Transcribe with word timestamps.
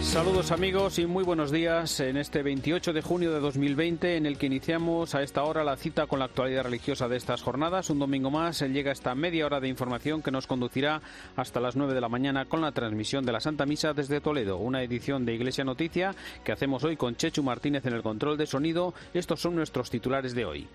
Saludos 0.00 0.52
amigos 0.52 0.98
y 0.98 1.06
muy 1.06 1.22
buenos 1.22 1.50
días 1.50 2.00
en 2.00 2.16
este 2.16 2.42
28 2.42 2.92
de 2.92 3.02
junio 3.02 3.32
de 3.32 3.40
2020 3.40 4.16
en 4.16 4.26
el 4.26 4.38
que 4.38 4.46
iniciamos 4.46 5.14
a 5.14 5.22
esta 5.22 5.42
hora 5.42 5.64
la 5.64 5.76
cita 5.76 6.06
con 6.06 6.20
la 6.20 6.24
actualidad 6.24 6.64
religiosa 6.64 7.08
de 7.08 7.16
estas 7.16 7.42
jornadas. 7.42 7.90
Un 7.90 7.98
domingo 7.98 8.30
más 8.30 8.60
llega 8.62 8.92
esta 8.92 9.14
media 9.14 9.44
hora 9.44 9.60
de 9.60 9.68
información 9.68 10.22
que 10.22 10.30
nos 10.30 10.46
conducirá 10.46 11.02
hasta 11.36 11.60
las 11.60 11.76
9 11.76 11.94
de 11.94 12.00
la 12.00 12.08
mañana 12.08 12.46
con 12.46 12.60
la 12.60 12.72
transmisión 12.72 13.26
de 13.26 13.32
la 13.32 13.40
Santa 13.40 13.66
Misa 13.66 13.92
desde 13.92 14.20
Toledo, 14.20 14.56
una 14.56 14.82
edición 14.82 15.26
de 15.26 15.34
Iglesia 15.34 15.64
Noticia 15.64 16.14
que 16.42 16.52
hacemos 16.52 16.84
hoy 16.84 16.96
con 16.96 17.16
Chechu 17.16 17.42
Martínez 17.42 17.84
en 17.84 17.92
el 17.92 18.02
control 18.02 18.38
de 18.38 18.46
sonido. 18.46 18.94
Estos 19.12 19.40
son 19.40 19.56
nuestros 19.56 19.90
titulares 19.90 20.34
de 20.34 20.44
hoy. 20.44 20.68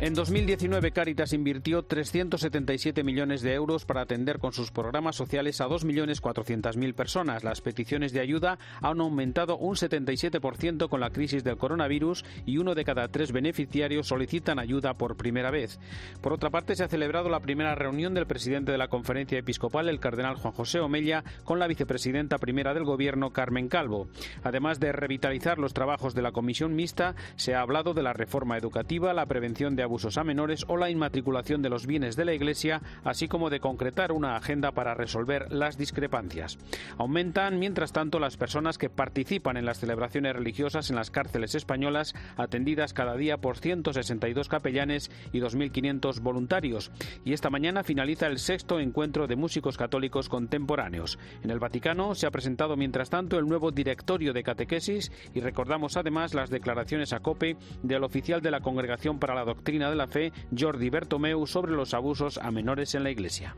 En 0.00 0.14
2019, 0.14 0.92
Caritas 0.92 1.32
invirtió 1.32 1.82
377 1.82 3.02
millones 3.02 3.42
de 3.42 3.54
euros 3.54 3.84
para 3.84 4.02
atender 4.02 4.38
con 4.38 4.52
sus 4.52 4.70
programas 4.70 5.16
sociales 5.16 5.60
a 5.60 5.66
2.400.000 5.66 6.94
personas. 6.94 7.42
Las 7.42 7.60
peticiones 7.60 8.12
de 8.12 8.20
ayuda 8.20 8.60
han 8.80 9.00
aumentado 9.00 9.56
un 9.56 9.74
77% 9.74 10.88
con 10.88 11.00
la 11.00 11.10
crisis 11.10 11.42
del 11.42 11.56
coronavirus 11.56 12.24
y 12.46 12.58
uno 12.58 12.76
de 12.76 12.84
cada 12.84 13.08
tres 13.08 13.32
beneficiarios 13.32 14.06
solicitan 14.06 14.60
ayuda 14.60 14.94
por 14.94 15.16
primera 15.16 15.50
vez. 15.50 15.80
Por 16.20 16.32
otra 16.32 16.50
parte, 16.50 16.76
se 16.76 16.84
ha 16.84 16.88
celebrado 16.88 17.28
la 17.28 17.40
primera 17.40 17.74
reunión 17.74 18.14
del 18.14 18.28
presidente 18.28 18.70
de 18.70 18.78
la 18.78 18.86
Conferencia 18.86 19.38
Episcopal, 19.38 19.88
el 19.88 19.98
cardenal 19.98 20.36
Juan 20.36 20.54
José 20.54 20.78
Omella, 20.78 21.24
con 21.42 21.58
la 21.58 21.66
vicepresidenta 21.66 22.38
primera 22.38 22.72
del 22.72 22.84
Gobierno, 22.84 23.32
Carmen 23.32 23.68
Calvo. 23.68 24.06
Además 24.44 24.78
de 24.78 24.92
revitalizar 24.92 25.58
los 25.58 25.74
trabajos 25.74 26.14
de 26.14 26.22
la 26.22 26.30
comisión 26.30 26.76
mixta, 26.76 27.16
se 27.34 27.56
ha 27.56 27.62
hablado 27.62 27.94
de 27.94 28.04
la 28.04 28.12
reforma 28.12 28.56
educativa, 28.56 29.12
la 29.12 29.26
prevención 29.26 29.74
de 29.74 29.87
abusos 29.88 30.18
a 30.18 30.24
menores 30.24 30.66
o 30.68 30.76
la 30.76 30.90
inmatriculación 30.90 31.62
de 31.62 31.70
los 31.70 31.86
bienes 31.86 32.14
de 32.14 32.26
la 32.26 32.34
Iglesia, 32.34 32.82
así 33.04 33.26
como 33.26 33.48
de 33.48 33.58
concretar 33.58 34.12
una 34.12 34.36
agenda 34.36 34.72
para 34.72 34.92
resolver 34.92 35.50
las 35.50 35.78
discrepancias. 35.78 36.58
Aumentan, 36.98 37.58
mientras 37.58 37.92
tanto, 37.92 38.20
las 38.20 38.36
personas 38.36 38.76
que 38.76 38.90
participan 38.90 39.56
en 39.56 39.64
las 39.64 39.80
celebraciones 39.80 40.34
religiosas 40.36 40.90
en 40.90 40.96
las 40.96 41.10
cárceles 41.10 41.54
españolas, 41.54 42.14
atendidas 42.36 42.92
cada 42.92 43.16
día 43.16 43.38
por 43.38 43.56
162 43.56 44.46
capellanes 44.48 45.10
y 45.32 45.40
2.500 45.40 46.20
voluntarios. 46.20 46.92
Y 47.24 47.32
esta 47.32 47.48
mañana 47.48 47.82
finaliza 47.82 48.26
el 48.26 48.38
sexto 48.38 48.80
encuentro 48.80 49.26
de 49.26 49.36
músicos 49.36 49.78
católicos 49.78 50.28
contemporáneos. 50.28 51.18
En 51.42 51.50
el 51.50 51.60
Vaticano 51.60 52.14
se 52.14 52.26
ha 52.26 52.30
presentado, 52.30 52.76
mientras 52.76 53.08
tanto, 53.08 53.38
el 53.38 53.46
nuevo 53.46 53.70
directorio 53.70 54.34
de 54.34 54.42
catequesis 54.42 55.10
y 55.32 55.40
recordamos 55.40 55.96
además 55.96 56.34
las 56.34 56.50
declaraciones 56.50 57.14
a 57.14 57.20
COPE 57.20 57.56
del 57.82 58.04
oficial 58.04 58.42
de 58.42 58.50
la 58.50 58.60
Congregación 58.60 59.18
para 59.18 59.34
la 59.34 59.46
Doctrina 59.46 59.77
de 59.86 59.96
la 59.96 60.08
Fe, 60.08 60.32
Jordi 60.56 60.90
Bertomeu, 60.90 61.46
sobre 61.46 61.72
los 61.72 61.94
abusos 61.94 62.38
a 62.38 62.50
menores 62.50 62.94
en 62.94 63.04
la 63.04 63.10
Iglesia. 63.10 63.54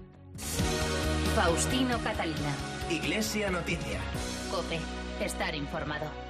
Faustino 1.35 1.99
Catalina. 1.99 2.55
Iglesia 2.91 3.51
Noticia. 3.51 4.01
Cope. 4.51 4.79
Estar 5.25 5.55
informado. 5.55 6.30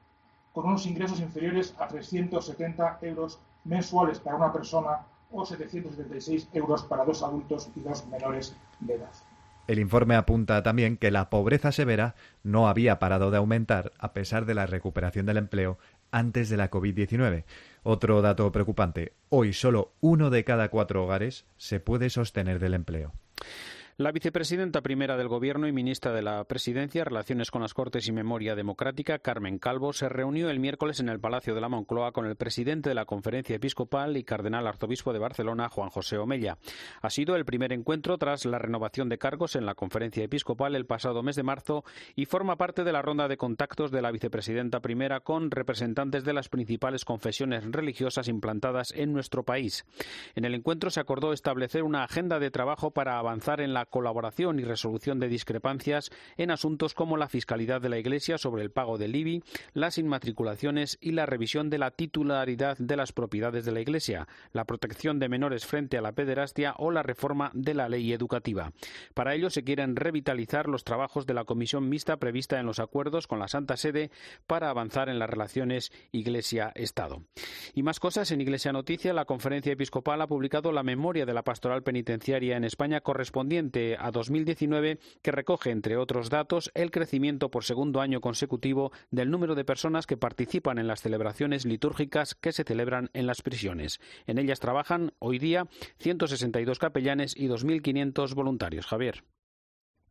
con 0.52 0.66
unos 0.66 0.86
ingresos 0.86 1.20
inferiores 1.20 1.74
a 1.78 1.86
370 1.86 2.98
euros 3.02 3.40
mensuales 3.64 4.20
para 4.20 4.36
una 4.36 4.52
persona 4.52 5.06
o 5.30 5.44
776 5.44 6.48
euros 6.52 6.82
para 6.84 7.04
dos 7.04 7.22
adultos 7.22 7.68
y 7.74 7.80
dos 7.80 8.06
menores 8.06 8.54
de 8.80 8.94
edad. 8.94 9.12
El 9.66 9.80
informe 9.80 10.14
apunta 10.14 10.62
también 10.62 10.96
que 10.96 11.10
la 11.10 11.28
pobreza 11.28 11.72
severa 11.72 12.14
no 12.44 12.68
había 12.68 13.00
parado 13.00 13.32
de 13.32 13.38
aumentar 13.38 13.92
a 13.98 14.12
pesar 14.12 14.46
de 14.46 14.54
la 14.54 14.66
recuperación 14.66 15.26
del 15.26 15.38
empleo 15.38 15.78
antes 16.12 16.48
de 16.48 16.56
la 16.56 16.70
COVID-19. 16.70 17.44
Otro 17.82 18.22
dato 18.22 18.50
preocupante, 18.52 19.12
hoy 19.28 19.52
solo 19.52 19.92
uno 20.00 20.30
de 20.30 20.44
cada 20.44 20.68
cuatro 20.68 21.04
hogares 21.04 21.46
se 21.56 21.80
puede 21.80 22.10
sostener 22.10 22.60
del 22.60 22.74
empleo. 22.74 23.12
La 23.98 24.12
vicepresidenta 24.12 24.82
primera 24.82 25.16
del 25.16 25.26
Gobierno 25.26 25.66
y 25.66 25.72
ministra 25.72 26.12
de 26.12 26.20
la 26.20 26.44
Presidencia, 26.44 27.02
Relaciones 27.02 27.50
con 27.50 27.62
las 27.62 27.72
Cortes 27.72 28.06
y 28.06 28.12
Memoria 28.12 28.54
Democrática, 28.54 29.20
Carmen 29.20 29.58
Calvo, 29.58 29.94
se 29.94 30.10
reunió 30.10 30.50
el 30.50 30.60
miércoles 30.60 31.00
en 31.00 31.08
el 31.08 31.18
Palacio 31.18 31.54
de 31.54 31.62
la 31.62 31.70
Moncloa 31.70 32.12
con 32.12 32.26
el 32.26 32.36
presidente 32.36 32.90
de 32.90 32.94
la 32.94 33.06
Conferencia 33.06 33.56
Episcopal 33.56 34.18
y 34.18 34.22
cardenal 34.22 34.66
arzobispo 34.66 35.14
de 35.14 35.18
Barcelona, 35.18 35.70
Juan 35.70 35.88
José 35.88 36.18
Omella. 36.18 36.58
Ha 37.00 37.08
sido 37.08 37.36
el 37.36 37.46
primer 37.46 37.72
encuentro 37.72 38.18
tras 38.18 38.44
la 38.44 38.58
renovación 38.58 39.08
de 39.08 39.16
cargos 39.16 39.56
en 39.56 39.64
la 39.64 39.74
Conferencia 39.74 40.24
Episcopal 40.24 40.74
el 40.74 40.84
pasado 40.84 41.22
mes 41.22 41.36
de 41.36 41.42
marzo 41.42 41.82
y 42.14 42.26
forma 42.26 42.56
parte 42.56 42.84
de 42.84 42.92
la 42.92 43.00
ronda 43.00 43.28
de 43.28 43.38
contactos 43.38 43.90
de 43.90 44.02
la 44.02 44.10
vicepresidenta 44.10 44.80
primera 44.80 45.20
con 45.20 45.50
representantes 45.50 46.22
de 46.22 46.34
las 46.34 46.50
principales 46.50 47.06
confesiones 47.06 47.64
religiosas 47.64 48.28
implantadas 48.28 48.92
en 48.94 49.14
nuestro 49.14 49.42
país. 49.44 49.86
En 50.34 50.44
el 50.44 50.54
encuentro 50.54 50.90
se 50.90 51.00
acordó 51.00 51.32
establecer 51.32 51.82
una 51.82 52.04
agenda 52.04 52.38
de 52.38 52.50
trabajo 52.50 52.90
para 52.90 53.18
avanzar 53.18 53.62
en 53.62 53.72
la 53.72 53.85
la 53.86 53.90
colaboración 53.90 54.58
y 54.58 54.64
resolución 54.64 55.20
de 55.20 55.28
discrepancias 55.28 56.10
en 56.36 56.50
asuntos 56.50 56.94
como 56.94 57.16
la 57.16 57.28
fiscalidad 57.28 57.80
de 57.80 57.88
la 57.88 57.98
Iglesia 57.98 58.38
sobre 58.38 58.62
el 58.62 58.70
pago 58.70 58.98
del 58.98 59.14
IBI, 59.14 59.42
las 59.74 59.98
inmatriculaciones 59.98 60.98
y 61.00 61.12
la 61.12 61.26
revisión 61.26 61.70
de 61.70 61.78
la 61.78 61.90
titularidad 61.90 62.76
de 62.78 62.96
las 62.96 63.12
propiedades 63.12 63.64
de 63.64 63.72
la 63.72 63.80
Iglesia, 63.80 64.28
la 64.52 64.64
protección 64.64 65.18
de 65.18 65.28
menores 65.28 65.66
frente 65.66 65.98
a 65.98 66.02
la 66.02 66.12
pederastia 66.12 66.74
o 66.78 66.90
la 66.90 67.02
reforma 67.02 67.50
de 67.54 67.74
la 67.74 67.88
ley 67.88 68.12
educativa. 68.12 68.72
Para 69.14 69.34
ello 69.34 69.50
se 69.50 69.64
quieren 69.64 69.96
revitalizar 69.96 70.68
los 70.68 70.84
trabajos 70.84 71.26
de 71.26 71.34
la 71.34 71.44
comisión 71.44 71.88
mixta 71.88 72.16
prevista 72.16 72.58
en 72.58 72.66
los 72.66 72.80
acuerdos 72.80 73.26
con 73.26 73.38
la 73.38 73.48
Santa 73.48 73.76
Sede 73.76 74.10
para 74.46 74.70
avanzar 74.70 75.08
en 75.08 75.18
las 75.18 75.30
relaciones 75.30 75.92
Iglesia-Estado. 76.12 77.22
Y 77.74 77.82
más 77.82 78.00
cosas 78.00 78.30
en 78.32 78.40
Iglesia 78.40 78.72
Noticia, 78.72 79.12
la 79.12 79.24
conferencia 79.24 79.72
episcopal 79.72 80.20
ha 80.20 80.26
publicado 80.26 80.72
la 80.72 80.82
memoria 80.82 81.26
de 81.26 81.34
la 81.34 81.42
pastoral 81.42 81.82
penitenciaria 81.82 82.56
en 82.56 82.64
España 82.64 83.00
correspondiente 83.00 83.75
a 83.98 84.10
2019 84.10 84.98
que 85.22 85.32
recoge, 85.32 85.70
entre 85.70 85.96
otros 85.96 86.30
datos, 86.30 86.70
el 86.74 86.90
crecimiento 86.90 87.50
por 87.50 87.64
segundo 87.64 88.00
año 88.00 88.20
consecutivo 88.20 88.92
del 89.10 89.30
número 89.30 89.54
de 89.54 89.64
personas 89.64 90.06
que 90.06 90.16
participan 90.16 90.78
en 90.78 90.86
las 90.86 91.02
celebraciones 91.02 91.66
litúrgicas 91.66 92.34
que 92.34 92.52
se 92.52 92.64
celebran 92.64 93.10
en 93.12 93.26
las 93.26 93.42
prisiones. 93.42 94.00
En 94.26 94.38
ellas 94.38 94.60
trabajan 94.60 95.12
hoy 95.18 95.38
día 95.38 95.66
162 95.98 96.78
capellanes 96.78 97.36
y 97.36 97.48
2.500 97.48 98.34
voluntarios. 98.34 98.86
Javier. 98.86 99.22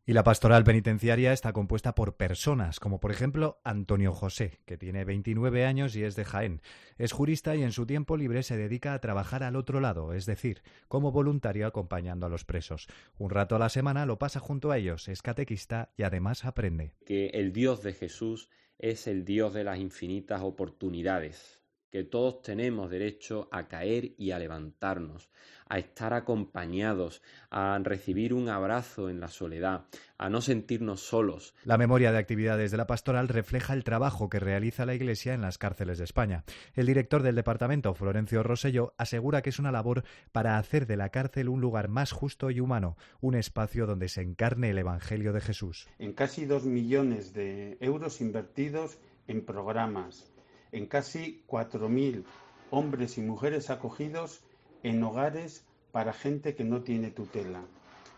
Y 0.08 0.12
la 0.12 0.22
pastoral 0.22 0.62
penitenciaria 0.62 1.32
está 1.32 1.52
compuesta 1.52 1.96
por 1.96 2.14
personas, 2.14 2.78
como 2.78 3.00
por 3.00 3.10
ejemplo 3.10 3.58
Antonio 3.64 4.12
José, 4.12 4.60
que 4.64 4.78
tiene 4.78 5.04
29 5.04 5.66
años 5.66 5.96
y 5.96 6.04
es 6.04 6.14
de 6.14 6.24
Jaén. 6.24 6.62
Es 6.96 7.10
jurista 7.10 7.56
y 7.56 7.64
en 7.64 7.72
su 7.72 7.86
tiempo 7.86 8.16
libre 8.16 8.44
se 8.44 8.56
dedica 8.56 8.94
a 8.94 9.00
trabajar 9.00 9.42
al 9.42 9.56
otro 9.56 9.80
lado, 9.80 10.12
es 10.12 10.24
decir, 10.24 10.62
como 10.86 11.10
voluntario 11.10 11.66
acompañando 11.66 12.24
a 12.24 12.28
los 12.28 12.44
presos. 12.44 12.86
Un 13.18 13.30
rato 13.30 13.56
a 13.56 13.58
la 13.58 13.68
semana 13.68 14.06
lo 14.06 14.16
pasa 14.16 14.38
junto 14.38 14.70
a 14.70 14.78
ellos, 14.78 15.08
es 15.08 15.22
catequista 15.22 15.90
y 15.96 16.04
además 16.04 16.44
aprende. 16.44 16.92
Que 17.04 17.30
el 17.30 17.52
Dios 17.52 17.82
de 17.82 17.92
Jesús 17.92 18.48
es 18.78 19.08
el 19.08 19.24
Dios 19.24 19.54
de 19.54 19.64
las 19.64 19.80
infinitas 19.80 20.40
oportunidades 20.42 21.55
que 21.90 22.04
todos 22.04 22.42
tenemos 22.42 22.90
derecho 22.90 23.48
a 23.52 23.68
caer 23.68 24.12
y 24.18 24.30
a 24.32 24.38
levantarnos, 24.38 25.30
a 25.68 25.78
estar 25.78 26.12
acompañados, 26.14 27.22
a 27.50 27.78
recibir 27.82 28.34
un 28.34 28.48
abrazo 28.48 29.08
en 29.08 29.20
la 29.20 29.28
soledad, 29.28 29.86
a 30.18 30.28
no 30.28 30.40
sentirnos 30.40 31.00
solos. 31.00 31.54
La 31.64 31.78
memoria 31.78 32.12
de 32.12 32.18
actividades 32.18 32.70
de 32.70 32.76
la 32.76 32.86
pastoral 32.86 33.28
refleja 33.28 33.72
el 33.72 33.84
trabajo 33.84 34.28
que 34.28 34.40
realiza 34.40 34.86
la 34.86 34.94
Iglesia 34.94 35.34
en 35.34 35.40
las 35.40 35.58
cárceles 35.58 35.98
de 35.98 36.04
España. 36.04 36.44
El 36.74 36.86
director 36.86 37.22
del 37.22 37.34
departamento, 37.34 37.94
Florencio 37.94 38.42
Rosello, 38.42 38.94
asegura 38.98 39.42
que 39.42 39.50
es 39.50 39.58
una 39.58 39.72
labor 39.72 40.04
para 40.32 40.58
hacer 40.58 40.86
de 40.86 40.96
la 40.96 41.10
cárcel 41.10 41.48
un 41.48 41.60
lugar 41.60 41.88
más 41.88 42.12
justo 42.12 42.50
y 42.50 42.60
humano, 42.60 42.96
un 43.20 43.34
espacio 43.34 43.86
donde 43.86 44.08
se 44.08 44.22
encarne 44.22 44.70
el 44.70 44.78
Evangelio 44.78 45.32
de 45.32 45.40
Jesús. 45.40 45.88
En 45.98 46.12
casi 46.12 46.46
dos 46.46 46.64
millones 46.64 47.32
de 47.32 47.76
euros 47.80 48.20
invertidos 48.20 48.98
en 49.26 49.44
programas, 49.44 50.32
en 50.72 50.86
casi 50.86 51.42
4.000 51.48 52.24
hombres 52.70 53.18
y 53.18 53.22
mujeres 53.22 53.70
acogidos 53.70 54.42
en 54.82 55.02
hogares 55.02 55.64
para 55.92 56.12
gente 56.12 56.54
que 56.54 56.64
no 56.64 56.82
tiene 56.82 57.10
tutela. 57.10 57.64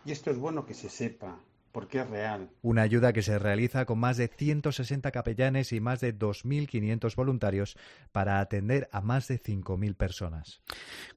Y 0.05 0.11
esto 0.11 0.31
es 0.31 0.37
bueno 0.37 0.65
que 0.65 0.73
se 0.73 0.89
sepa, 0.89 1.39
porque 1.71 1.99
es 2.01 2.09
real. 2.09 2.49
Una 2.61 2.81
ayuda 2.81 3.13
que 3.13 3.21
se 3.21 3.39
realiza 3.39 3.85
con 3.85 3.99
más 3.99 4.17
de 4.17 4.27
160 4.27 5.11
capellanes 5.11 5.71
y 5.73 5.79
más 5.79 6.01
de 6.01 6.17
2.500 6.17 7.15
voluntarios 7.15 7.77
para 8.11 8.39
atender 8.39 8.89
a 8.91 9.01
más 9.01 9.27
de 9.27 9.41
5.000 9.41 9.95
personas. 9.95 10.61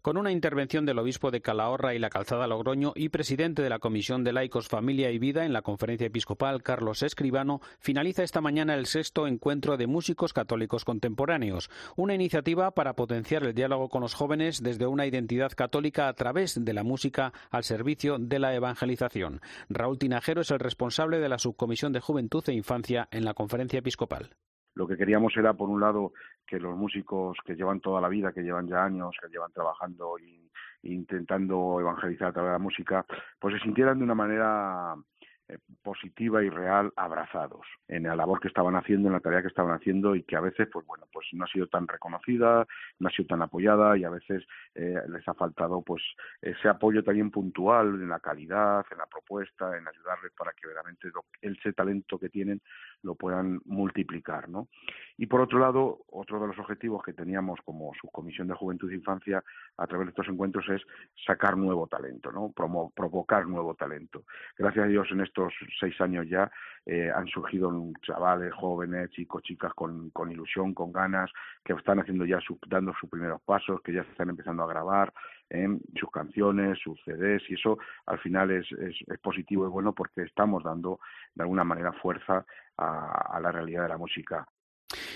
Con 0.02 0.16
una 0.16 0.32
intervención 0.32 0.84
del 0.87 0.99
obispo 0.99 1.31
de 1.31 1.40
Calahorra 1.40 1.94
y 1.94 1.99
la 1.99 2.10
Calzada 2.10 2.46
Logroño 2.46 2.93
y 2.94 3.08
presidente 3.08 3.62
de 3.62 3.70
la 3.70 3.78
Comisión 3.78 4.25
de 4.25 4.32
Laicos, 4.32 4.69
Familia 4.69 5.10
y 5.10 5.19
Vida 5.19 5.44
en 5.44 5.52
la 5.52 5.62
Conferencia 5.62 6.06
Episcopal, 6.06 6.62
Carlos 6.62 7.02
Escribano, 7.02 7.60
finaliza 7.81 8.22
esta 8.22 8.40
mañana 8.40 8.75
el 8.75 8.87
sexto 8.87 9.26
encuentro 9.26 9.76
de 9.76 9.87
músicos 9.87 10.32
católicos 10.32 10.84
contemporáneos, 10.84 11.70
una 11.96 12.14
iniciativa 12.14 12.72
para 12.72 12.94
potenciar 12.94 13.44
el 13.44 13.54
diálogo 13.54 13.88
con 13.88 14.02
los 14.02 14.14
jóvenes 14.14 14.62
desde 14.62 14.87
una 14.87 15.06
identidad 15.06 15.52
católica 15.52 16.08
a 16.08 16.14
través 16.14 16.62
de 16.62 16.72
la 16.72 16.82
música 16.82 17.32
al 17.50 17.64
servicio 17.64 18.19
de 18.19 18.38
la 18.38 18.54
evangelización. 18.54 19.40
Raúl 19.69 19.99
Tinajero 19.99 20.42
es 20.43 20.50
el 20.50 20.59
responsable 20.59 21.19
de 21.21 21.29
la 21.29 21.39
Subcomisión 21.39 21.93
de 21.93 22.00
Juventud 22.00 22.44
e 22.49 22.53
Infancia 22.53 23.09
en 23.11 23.25
la 23.25 23.33
Conferencia 23.33 23.79
Episcopal. 23.79 24.31
Lo 24.75 24.87
que 24.87 24.97
queríamos 24.97 25.37
era, 25.37 25.55
por 25.55 25.69
un 25.69 25.81
lado, 25.81 26.12
que 26.47 26.59
los 26.59 26.77
músicos 26.77 27.37
que 27.44 27.55
llevan 27.55 27.81
toda 27.81 28.00
la 28.00 28.09
vida, 28.09 28.33
que 28.33 28.43
llevan 28.43 28.67
ya 28.69 28.85
años, 28.85 29.15
que 29.21 29.29
llevan 29.29 29.53
trabajando 29.53 30.19
e 30.19 30.50
intentando 30.83 31.79
evangelizar 31.81 32.29
a 32.29 32.33
través 32.33 32.49
de 32.50 32.53
la 32.55 32.59
música, 32.59 33.06
pues 33.39 33.55
se 33.55 33.61
sintieran 33.61 33.99
de 33.99 34.05
una 34.05 34.15
manera 34.15 34.97
positiva 35.82 36.43
y 36.43 36.49
real 36.49 36.93
abrazados 36.96 37.66
en 37.88 38.04
la 38.04 38.16
labor 38.16 38.40
que 38.40 38.49
estaban 38.49 38.76
haciendo, 38.76 39.08
en 39.08 39.14
la 39.14 39.20
tarea 39.20 39.43
que 39.43 39.49
estaban 39.49 39.75
haciendo 39.75 40.14
y 40.14 40.22
que 40.22 40.37
a 40.37 40.40
veces, 40.40 40.69
pues 40.72 40.87
bueno, 40.87 41.06
pues 41.12 41.26
no 41.32 41.44
ha 41.44 41.49
sido 41.49 41.66
tan 41.66 41.87
reconocida, 41.88 42.66
no 42.99 43.08
ha 43.08 43.10
sido 43.10 43.26
tan 43.26 43.43
apoyada 43.43 43.96
y 43.96 44.04
a 44.04 44.10
veces 44.10 44.44
eh, 44.75 45.00
les 45.08 45.26
ha 45.28 45.34
faltado 45.34 45.82
pues 45.82 46.02
ese 46.40 46.69
apoyo 46.69 47.02
también 47.04 47.31
puntual 47.31 47.88
en 47.88 48.08
la 48.08 48.20
calidad, 48.20 48.84
en 48.90 48.99
la 48.99 49.06
propuesta, 49.06 49.76
en 49.76 49.87
ayudarles 49.87 50.32
para 50.37 50.52
que 50.52 50.69
realmente 50.69 51.08
ese 51.40 51.72
talento 51.72 52.19
que 52.19 52.28
tienen 52.28 52.60
lo 53.02 53.14
puedan 53.14 53.60
multiplicar, 53.64 54.49
¿no? 54.49 54.69
Y 55.16 55.26
por 55.26 55.40
otro 55.40 55.58
lado, 55.58 56.04
otro 56.10 56.40
de 56.40 56.49
los 56.49 56.58
objetivos 56.58 57.02
que 57.04 57.12
teníamos 57.12 57.60
como 57.64 57.93
subcomisión 58.00 58.49
de 58.49 58.54
Juventud 58.54 58.90
e 58.90 58.94
Infancia 58.94 59.43
a 59.76 59.87
través 59.87 60.06
de 60.06 60.10
estos 60.10 60.28
encuentros 60.28 60.69
es 60.69 60.82
sacar 61.26 61.56
nuevo 61.56 61.87
talento, 61.87 62.32
¿no? 62.32 62.52
provocar 62.52 63.46
nuevo 63.46 63.75
talento. 63.75 64.25
Gracias 64.56 64.84
a 64.84 64.88
Dios 64.88 65.08
en 65.10 65.20
estos 65.20 65.52
seis 65.78 66.00
años 66.00 66.26
ya 66.28 66.50
eh, 66.87 67.11
han 67.14 67.26
surgido 67.29 67.73
chavales, 68.02 68.52
jóvenes, 68.55 69.11
chicos, 69.11 69.43
chicas 69.43 69.73
con, 69.75 70.11
ilusión, 70.31 70.75
con 70.75 70.93
ganas, 70.93 71.31
que 71.64 71.73
están 71.73 72.00
haciendo 72.00 72.25
ya 72.25 72.38
dando 72.69 72.93
sus 73.00 73.08
primeros 73.08 73.40
pasos, 73.43 73.81
que 73.82 73.93
ya 73.93 74.02
están 74.02 74.31
empezando 74.31 74.64
a 74.64 74.67
grabar 74.67 75.12
en 75.49 75.81
sus 75.99 76.11
canciones, 76.11 76.79
sus 76.82 76.99
CDs, 77.05 77.43
y 77.49 77.55
eso 77.55 77.79
al 78.06 78.19
final 78.19 78.50
es, 78.50 78.67
es, 78.73 78.96
es 79.06 79.19
positivo 79.20 79.67
y 79.67 79.70
bueno 79.70 79.93
porque 79.93 80.23
estamos 80.23 80.64
dando 80.64 80.99
de 81.34 81.43
alguna 81.43 81.64
manera 81.64 81.93
fuerza 81.93 82.44
a 82.76 83.38
la 83.40 83.52
realidad 83.52 83.82
de 83.82 83.88
la 83.90 83.99
música. 83.99 84.46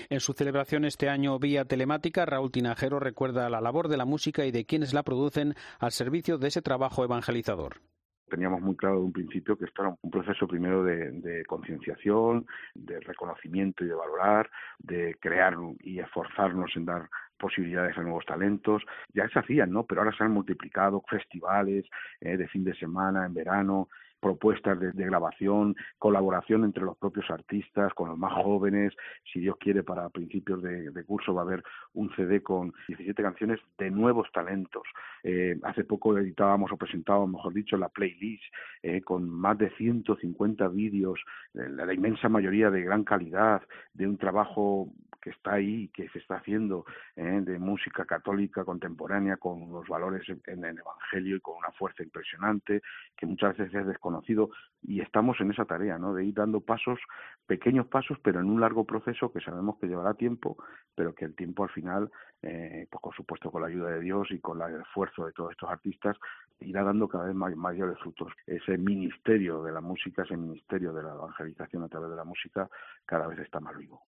En 0.09 0.19
su 0.19 0.33
celebración 0.33 0.85
este 0.85 1.09
año 1.09 1.37
vía 1.39 1.65
telemática, 1.65 2.25
Raúl 2.25 2.51
Tinajero 2.51 2.99
recuerda 2.99 3.49
la 3.49 3.61
labor 3.61 3.87
de 3.87 3.97
la 3.97 4.05
música 4.05 4.45
y 4.45 4.51
de 4.51 4.65
quienes 4.65 4.93
la 4.93 5.03
producen 5.03 5.55
al 5.79 5.91
servicio 5.91 6.37
de 6.37 6.47
ese 6.47 6.61
trabajo 6.61 7.03
evangelizador 7.03 7.81
teníamos 8.29 8.61
muy 8.61 8.75
claro 8.75 8.99
de 8.99 9.05
un 9.05 9.13
principio 9.13 9.57
que 9.57 9.65
esto 9.65 9.83
era 9.83 9.97
un 10.01 10.11
proceso 10.11 10.47
primero 10.47 10.83
de, 10.83 11.11
de 11.11 11.45
concienciación, 11.45 12.45
de 12.73 12.99
reconocimiento 12.99 13.83
y 13.83 13.87
de 13.87 13.95
valorar, 13.95 14.49
de 14.79 15.15
crear 15.19 15.55
y 15.79 15.99
esforzarnos 15.99 16.75
en 16.75 16.85
dar 16.85 17.09
posibilidades 17.37 17.97
a 17.97 18.01
nuevos 18.01 18.25
talentos. 18.25 18.83
Ya 19.13 19.27
se 19.29 19.39
hacían, 19.39 19.71
¿no? 19.71 19.85
Pero 19.85 20.01
ahora 20.01 20.15
se 20.15 20.23
han 20.23 20.31
multiplicado 20.31 21.03
festivales 21.09 21.85
eh, 22.21 22.37
de 22.37 22.47
fin 22.47 22.63
de 22.63 22.75
semana, 22.75 23.25
en 23.25 23.33
verano, 23.33 23.89
propuestas 24.19 24.79
de, 24.79 24.91
grabación, 24.91 25.75
colaboración 25.97 26.63
entre 26.63 26.83
los 26.83 26.97
propios 26.97 27.29
artistas, 27.29 27.93
con 27.93 28.09
los 28.09 28.17
más 28.17 28.33
jóvenes. 28.33 28.93
Si 29.31 29.39
Dios 29.39 29.55
quiere, 29.59 29.83
para 29.83 30.09
principios 30.09 30.61
de, 30.61 31.03
curso 31.05 31.33
va 31.33 31.41
a 31.41 31.45
haber 31.45 31.63
un 31.93 32.13
CD 32.15 32.41
con 32.41 32.73
17 32.87 33.21
canciones 33.21 33.59
de 33.77 33.89
nuevos 33.91 34.27
talentos. 34.31 34.83
Eh, 35.23 35.57
hace 35.63 35.83
poco 35.83 36.17
editábamos 36.17 36.71
o 36.71 36.77
presentábamos, 36.77 37.31
mejor 37.31 37.53
dicho, 37.53 37.77
la 37.77 37.89
playlist 37.89 38.43
eh, 38.83 39.01
con 39.01 39.29
más 39.29 39.57
de 39.57 39.69
150 39.71 40.67
vídeos, 40.69 41.19
eh, 41.53 41.69
la 41.69 41.93
inmensa 41.93 42.29
mayoría 42.29 42.69
de 42.69 42.81
gran 42.81 43.03
calidad, 43.03 43.61
de 43.93 44.07
un 44.07 44.17
trabajo 44.17 44.89
que 45.21 45.31
está 45.31 45.55
ahí, 45.55 45.89
que 45.89 46.07
se 46.09 46.19
está 46.19 46.35
haciendo 46.35 46.85
¿eh? 47.15 47.41
de 47.43 47.59
música 47.59 48.05
católica 48.05 48.63
contemporánea 48.63 49.35
con 49.35 49.69
los 49.71 49.87
valores 49.87 50.25
en 50.29 50.63
el 50.63 50.79
Evangelio 50.79 51.35
y 51.35 51.41
con 51.41 51.57
una 51.57 51.71
fuerza 51.71 52.01
impresionante 52.01 52.81
que 53.17 53.25
muchas 53.25 53.57
veces 53.57 53.87
es 53.87 53.99
desconocido 54.07 54.49
y 54.81 55.01
estamos 55.01 55.39
en 55.41 55.51
esa 55.51 55.65
tarea, 55.65 55.97
¿no? 55.97 56.13
De 56.13 56.23
ir 56.23 56.33
dando 56.33 56.61
pasos, 56.61 56.99
pequeños 57.45 57.87
pasos, 57.87 58.17
pero 58.23 58.39
en 58.39 58.49
un 58.49 58.61
largo 58.61 58.85
proceso 58.85 59.31
que 59.31 59.41
sabemos 59.41 59.77
que 59.79 59.87
llevará 59.87 60.13
tiempo, 60.13 60.57
pero 60.95 61.13
que 61.13 61.25
el 61.25 61.35
tiempo 61.35 61.63
al 61.63 61.69
final, 61.69 62.11
eh, 62.41 62.87
pues 62.89 63.01
por 63.01 63.15
supuesto 63.15 63.51
con 63.51 63.61
la 63.61 63.67
ayuda 63.67 63.89
de 63.91 64.01
Dios 64.01 64.27
y 64.31 64.39
con 64.39 64.61
el 64.61 64.81
esfuerzo 64.81 65.25
de 65.25 65.33
todos 65.33 65.51
estos 65.51 65.69
artistas, 65.69 66.17
irá 66.59 66.83
dando 66.83 67.07
cada 67.07 67.25
vez 67.25 67.35
mayores 67.35 67.97
frutos. 67.99 68.31
Ese 68.45 68.77
ministerio 68.77 69.63
de 69.63 69.71
la 69.71 69.81
música, 69.81 70.23
ese 70.23 70.37
ministerio 70.37 70.93
de 70.93 71.03
la 71.03 71.13
evangelización 71.13 71.83
a 71.83 71.89
través 71.89 72.09
de 72.09 72.15
la 72.15 72.23
música, 72.23 72.69
cada 73.05 73.27
vez 73.27 73.39
está 73.39 73.59
más 73.59 73.77
vivo. 73.77 74.03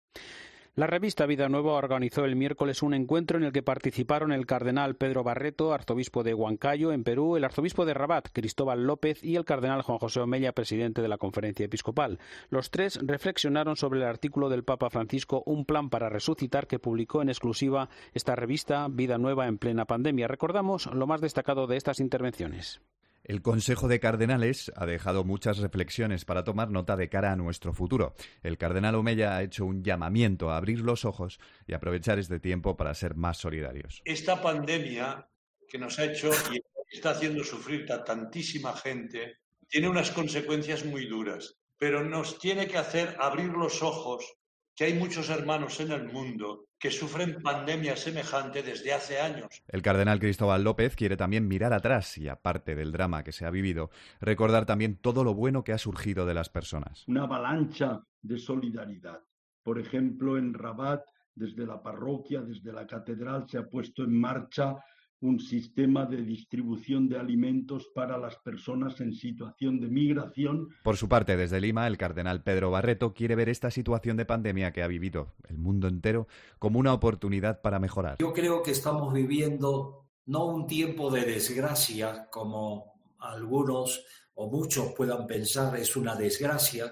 La 0.77 0.87
revista 0.87 1.25
Vida 1.25 1.47
Nueva 1.47 1.71
organizó 1.71 2.25
el 2.25 2.35
miércoles 2.35 2.83
un 2.83 2.93
encuentro 2.93 3.37
en 3.37 3.45
el 3.45 3.53
que 3.53 3.63
participaron 3.63 4.33
el 4.33 4.45
cardenal 4.45 4.97
Pedro 4.97 5.23
Barreto, 5.23 5.71
arzobispo 5.71 6.21
de 6.21 6.33
Huancayo, 6.33 6.91
en 6.91 7.05
Perú, 7.05 7.37
el 7.37 7.45
arzobispo 7.45 7.85
de 7.85 7.93
Rabat, 7.93 8.27
Cristóbal 8.33 8.85
López, 8.85 9.23
y 9.23 9.37
el 9.37 9.45
cardenal 9.45 9.83
Juan 9.83 9.99
José 9.99 10.19
Omeya, 10.19 10.51
presidente 10.51 11.01
de 11.01 11.07
la 11.07 11.17
conferencia 11.17 11.65
episcopal. 11.65 12.19
Los 12.49 12.71
tres 12.71 12.99
reflexionaron 13.01 13.77
sobre 13.77 14.01
el 14.01 14.05
artículo 14.05 14.49
del 14.49 14.65
Papa 14.65 14.89
Francisco 14.89 15.43
Un 15.45 15.63
plan 15.63 15.89
para 15.89 16.09
resucitar 16.09 16.67
que 16.67 16.77
publicó 16.77 17.21
en 17.21 17.29
exclusiva 17.29 17.87
esta 18.13 18.35
revista 18.35 18.85
Vida 18.91 19.17
Nueva 19.17 19.47
en 19.47 19.57
plena 19.57 19.85
pandemia. 19.85 20.27
Recordamos 20.27 20.87
lo 20.87 21.07
más 21.07 21.21
destacado 21.21 21.67
de 21.67 21.77
estas 21.77 22.01
intervenciones. 22.01 22.81
El 23.25 23.41
Consejo 23.41 23.87
de 23.87 23.99
Cardenales 23.99 24.71
ha 24.75 24.85
dejado 24.85 25.23
muchas 25.23 25.57
reflexiones 25.57 26.25
para 26.25 26.43
tomar 26.43 26.69
nota 26.69 26.95
de 26.95 27.09
cara 27.09 27.31
a 27.31 27.35
nuestro 27.35 27.73
futuro. 27.73 28.13
El 28.43 28.59
cardenal 28.59 28.93
Omeya 28.93 29.35
ha 29.35 29.41
hecho 29.41 29.65
un 29.65 29.83
llamamiento 29.83 30.51
a 30.51 30.57
abrir 30.57 30.81
los 30.81 31.05
ojos 31.05 31.39
y 31.65 31.73
aprovechar 31.73 32.19
este 32.19 32.39
tiempo 32.39 32.77
para 32.77 32.93
ser 32.93 33.15
más 33.15 33.37
solidarios. 33.37 34.03
Esta 34.05 34.39
pandemia 34.39 35.27
que 35.67 35.79
nos 35.79 35.97
ha 35.97 36.05
hecho 36.05 36.29
y 36.53 36.61
está 36.95 37.09
haciendo 37.09 37.43
sufrir 37.43 37.91
a 37.91 38.03
tantísima 38.03 38.73
gente 38.73 39.39
tiene 39.67 39.89
unas 39.89 40.11
consecuencias 40.11 40.85
muy 40.85 41.07
duras, 41.07 41.57
pero 41.79 42.03
nos 42.03 42.37
tiene 42.37 42.67
que 42.67 42.77
hacer 42.77 43.15
abrir 43.19 43.49
los 43.49 43.81
ojos 43.81 44.35
que 44.75 44.83
hay 44.83 44.93
muchos 44.93 45.29
hermanos 45.29 45.79
en 45.79 45.91
el 45.91 46.11
mundo 46.11 46.65
que 46.77 46.91
sufren 46.91 47.41
pandemia 47.41 47.95
semejante 47.95 48.61
desde 48.61 48.93
hace 48.93 49.19
años. 49.19 49.63
El 49.69 49.81
cardenal 49.81 50.19
Cristóbal 50.19 50.63
López 50.63 50.95
quiere 50.95 51.15
también 51.15 51.47
mirar 51.47 51.71
atrás 51.71 52.17
y, 52.17 52.27
aparte 52.27 52.75
del 52.75 52.91
drama 52.91 53.23
que 53.23 53.31
se 53.31 53.45
ha 53.45 53.49
vivido, 53.49 53.89
recordar 54.19 54.65
también 54.65 54.97
todo 54.97 55.23
lo 55.23 55.33
bueno 55.33 55.63
que 55.63 55.71
ha 55.71 55.77
surgido 55.77 56.25
de 56.25 56.33
las 56.33 56.49
personas. 56.49 57.05
Una 57.07 57.23
avalancha 57.23 58.01
de 58.21 58.37
solidaridad. 58.37 59.21
Por 59.63 59.79
ejemplo, 59.79 60.37
en 60.37 60.53
Rabat, 60.53 61.03
desde 61.33 61.65
la 61.65 61.81
parroquia, 61.81 62.41
desde 62.41 62.73
la 62.73 62.85
catedral, 62.85 63.45
se 63.47 63.57
ha 63.57 63.67
puesto 63.67 64.03
en 64.03 64.19
marcha 64.19 64.75
un 65.21 65.39
sistema 65.39 66.05
de 66.05 66.21
distribución 66.21 67.07
de 67.07 67.17
alimentos 67.17 67.87
para 67.93 68.17
las 68.17 68.35
personas 68.37 68.99
en 69.01 69.13
situación 69.13 69.79
de 69.79 69.87
migración. 69.87 70.69
Por 70.83 70.97
su 70.97 71.07
parte, 71.07 71.37
desde 71.37 71.61
Lima, 71.61 71.87
el 71.87 71.97
cardenal 71.97 72.43
Pedro 72.43 72.71
Barreto 72.71 73.13
quiere 73.13 73.35
ver 73.35 73.49
esta 73.49 73.71
situación 73.71 74.17
de 74.17 74.25
pandemia 74.25 74.71
que 74.71 74.83
ha 74.83 74.87
vivido 74.87 75.33
el 75.47 75.57
mundo 75.57 75.87
entero 75.87 76.27
como 76.59 76.79
una 76.79 76.93
oportunidad 76.93 77.61
para 77.61 77.79
mejorar. 77.79 78.17
Yo 78.19 78.33
creo 78.33 78.61
que 78.61 78.71
estamos 78.71 79.13
viviendo 79.13 80.07
no 80.25 80.45
un 80.45 80.67
tiempo 80.67 81.09
de 81.11 81.21
desgracia 81.21 82.27
como 82.29 82.95
algunos 83.19 84.05
o 84.35 84.49
muchos 84.49 84.93
puedan 84.93 85.25
pensar 85.25 85.75
es 85.77 85.95
una 85.95 86.15
desgracia, 86.15 86.91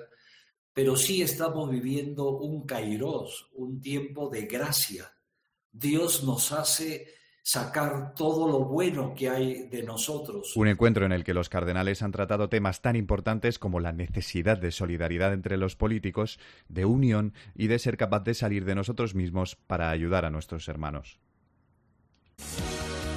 pero 0.74 0.96
sí 0.96 1.22
estamos 1.22 1.70
viviendo 1.70 2.38
un 2.38 2.66
kairos, 2.66 3.50
un 3.54 3.82
tiempo 3.82 4.30
de 4.30 4.46
gracia. 4.46 5.12
Dios 5.72 6.24
nos 6.24 6.52
hace 6.52 7.08
sacar 7.44 8.16
todo 8.16 8.48
lo 8.48 8.62
bueno 8.62 9.14
que 9.14 9.30
hay 9.30 9.68
de 9.68 9.84
nosotros. 9.84 10.56
Un 10.56 10.70
encuentro 10.70 11.06
en 11.06 11.12
el 11.12 11.26
que 11.26 11.34
los 11.34 11.50
cardenales 11.50 12.02
han 12.02 12.14
tratado 12.14 12.48
temas 12.50 12.82
tan 12.82 12.96
importantes 12.96 13.60
como 13.60 13.82
la 13.82 13.92
necesidad 13.92 14.58
de 14.58 14.72
solidaridad 14.72 15.34
entre 15.34 15.58
los 15.58 15.76
políticos, 15.76 16.40
de 16.70 16.86
unión 16.86 17.34
y 17.54 17.68
de 17.68 17.80
ser 17.80 17.98
capaz 17.98 18.22
de 18.22 18.34
salir 18.34 18.64
de 18.66 18.76
nosotros 18.76 19.14
mismos 19.14 19.58
para 19.68 19.90
ayudar 19.90 20.26
a 20.26 20.30
nuestros 20.30 20.68
hermanos. 20.70 21.20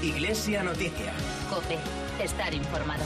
Iglesia 0.02 0.62
Noticia. 0.62 1.12
Cope, 1.48 1.78
estar 2.22 2.52
informado. 2.52 3.04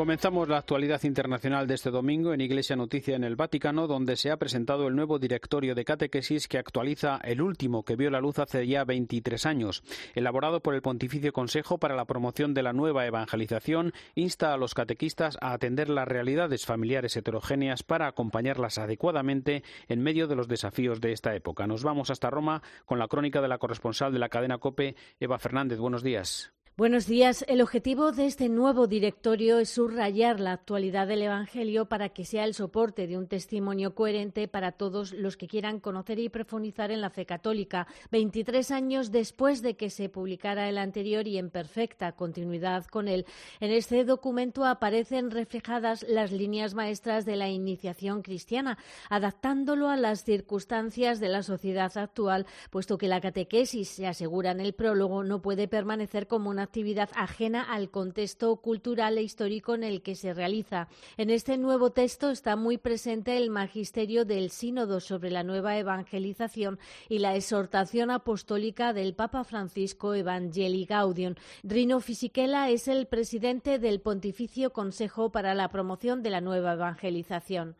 Comenzamos 0.00 0.48
la 0.48 0.56
actualidad 0.56 1.04
internacional 1.04 1.66
de 1.66 1.74
este 1.74 1.90
domingo 1.90 2.32
en 2.32 2.40
Iglesia 2.40 2.74
Noticia 2.74 3.16
en 3.16 3.22
el 3.22 3.36
Vaticano, 3.36 3.86
donde 3.86 4.16
se 4.16 4.30
ha 4.30 4.38
presentado 4.38 4.88
el 4.88 4.96
nuevo 4.96 5.18
directorio 5.18 5.74
de 5.74 5.84
catequesis 5.84 6.48
que 6.48 6.56
actualiza 6.56 7.20
el 7.22 7.42
último 7.42 7.84
que 7.84 7.96
vio 7.96 8.08
la 8.08 8.22
luz 8.22 8.38
hace 8.38 8.66
ya 8.66 8.84
23 8.84 9.44
años. 9.44 9.82
Elaborado 10.14 10.62
por 10.62 10.74
el 10.74 10.80
Pontificio 10.80 11.34
Consejo 11.34 11.76
para 11.76 11.96
la 11.96 12.06
Promoción 12.06 12.54
de 12.54 12.62
la 12.62 12.72
Nueva 12.72 13.04
Evangelización, 13.04 13.92
insta 14.14 14.54
a 14.54 14.56
los 14.56 14.72
catequistas 14.72 15.36
a 15.42 15.52
atender 15.52 15.90
las 15.90 16.08
realidades 16.08 16.64
familiares 16.64 17.14
heterogéneas 17.18 17.82
para 17.82 18.06
acompañarlas 18.06 18.78
adecuadamente 18.78 19.64
en 19.86 20.00
medio 20.00 20.28
de 20.28 20.36
los 20.36 20.48
desafíos 20.48 21.02
de 21.02 21.12
esta 21.12 21.34
época. 21.34 21.66
Nos 21.66 21.84
vamos 21.84 22.08
hasta 22.08 22.30
Roma 22.30 22.62
con 22.86 22.98
la 22.98 23.06
crónica 23.06 23.42
de 23.42 23.48
la 23.48 23.58
corresponsal 23.58 24.14
de 24.14 24.18
la 24.18 24.30
cadena 24.30 24.56
COPE, 24.56 24.96
Eva 25.20 25.38
Fernández. 25.38 25.78
Buenos 25.78 26.02
días. 26.02 26.54
Buenos 26.80 27.06
días. 27.06 27.44
El 27.46 27.60
objetivo 27.60 28.10
de 28.10 28.24
este 28.24 28.48
nuevo 28.48 28.86
directorio 28.86 29.58
es 29.58 29.68
subrayar 29.68 30.40
la 30.40 30.52
actualidad 30.52 31.06
del 31.06 31.20
Evangelio 31.20 31.90
para 31.90 32.08
que 32.08 32.24
sea 32.24 32.44
el 32.44 32.54
soporte 32.54 33.06
de 33.06 33.18
un 33.18 33.26
testimonio 33.26 33.94
coherente 33.94 34.48
para 34.48 34.72
todos 34.72 35.12
los 35.12 35.36
que 35.36 35.46
quieran 35.46 35.78
conocer 35.78 36.18
y 36.18 36.30
profundizar 36.30 36.90
en 36.90 37.02
la 37.02 37.10
fe 37.10 37.26
católica. 37.26 37.86
Veintitrés 38.10 38.70
años 38.70 39.10
después 39.10 39.60
de 39.60 39.76
que 39.76 39.90
se 39.90 40.08
publicara 40.08 40.70
el 40.70 40.78
anterior 40.78 41.28
y 41.28 41.36
en 41.36 41.50
perfecta 41.50 42.12
continuidad 42.12 42.86
con 42.86 43.08
él, 43.08 43.26
en 43.60 43.72
este 43.72 44.02
documento 44.06 44.64
aparecen 44.64 45.30
reflejadas 45.30 46.06
las 46.08 46.32
líneas 46.32 46.72
maestras 46.72 47.26
de 47.26 47.36
la 47.36 47.50
iniciación 47.50 48.22
cristiana, 48.22 48.78
adaptándolo 49.10 49.90
a 49.90 49.98
las 49.98 50.24
circunstancias 50.24 51.20
de 51.20 51.28
la 51.28 51.42
sociedad 51.42 51.94
actual, 51.98 52.46
puesto 52.70 52.96
que 52.96 53.06
la 53.06 53.20
catequesis, 53.20 53.90
se 53.90 54.06
asegura 54.06 54.52
en 54.52 54.60
el 54.60 54.72
prólogo, 54.72 55.22
no 55.24 55.42
puede 55.42 55.68
permanecer 55.68 56.26
como 56.26 56.48
una 56.48 56.69
actividad 56.70 57.10
ajena 57.16 57.64
al 57.64 57.90
contexto 57.90 58.54
cultural 58.54 59.18
e 59.18 59.22
histórico 59.22 59.74
en 59.74 59.82
el 59.82 60.02
que 60.02 60.14
se 60.14 60.32
realiza. 60.32 60.86
En 61.16 61.28
este 61.28 61.58
nuevo 61.58 61.90
texto 61.90 62.30
está 62.30 62.54
muy 62.54 62.78
presente 62.78 63.36
el 63.36 63.50
magisterio 63.50 64.24
del 64.24 64.50
Sínodo 64.50 65.00
sobre 65.00 65.32
la 65.32 65.42
nueva 65.42 65.76
evangelización 65.78 66.78
y 67.08 67.18
la 67.18 67.34
exhortación 67.34 68.12
apostólica 68.12 68.92
del 68.92 69.14
Papa 69.14 69.42
Francisco 69.42 70.14
Evangelii 70.14 70.84
Gaudium. 70.84 71.34
Rino 71.64 71.98
Fisichella 71.98 72.70
es 72.70 72.86
el 72.86 73.08
presidente 73.08 73.80
del 73.80 74.00
Pontificio 74.00 74.72
Consejo 74.72 75.32
para 75.32 75.54
la 75.54 75.70
Promoción 75.70 76.22
de 76.22 76.30
la 76.30 76.40
Nueva 76.40 76.74
Evangelización. 76.74 77.74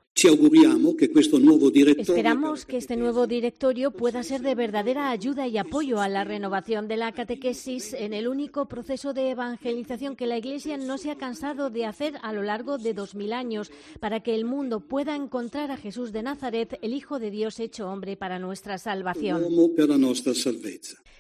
Esperamos 1.99 2.67
que 2.67 2.77
este 2.77 2.97
nuevo 2.97 3.27
directorio 3.27 3.91
pueda 3.91 4.23
ser 4.23 4.43
de 4.43 4.55
verdadera 4.55 5.11
ayuda 5.11 5.47
y 5.47 5.57
apoyo 5.57 6.01
a 6.01 6.09
la 6.09 6.25
renovación 6.25 6.89
de 6.89 6.99
la 6.99 7.13
catequesis 7.13 7.95
en 7.95 8.13
el 8.13 8.29
único 8.29 8.67
proceso 8.67 9.15
de 9.15 9.31
evangelización 9.31 10.17
que 10.17 10.27
la 10.27 10.37
Iglesia 10.37 10.77
no 10.77 10.99
se 10.99 11.11
ha 11.11 11.17
cansado 11.17 11.71
de 11.71 11.87
hacer 11.87 12.19
a 12.23 12.33
lo 12.33 12.43
largo 12.43 12.77
de 12.77 12.93
dos 12.93 13.15
mil 13.15 13.33
años, 13.33 13.71
para 13.99 14.21
que 14.21 14.35
el 14.35 14.45
mundo 14.45 14.81
pueda 14.81 15.17
encontrar 15.17 15.71
a 15.71 15.79
Jesús 15.79 16.13
de 16.13 16.23
Nazaret, 16.23 16.79
el 16.83 16.93
Hijo 16.93 17.19
de 17.19 17.31
Dios 17.31 17.59
hecho 17.59 17.89
hombre 17.89 18.17
para 18.17 18.39
nuestra 18.39 18.77
salvación. 18.77 19.43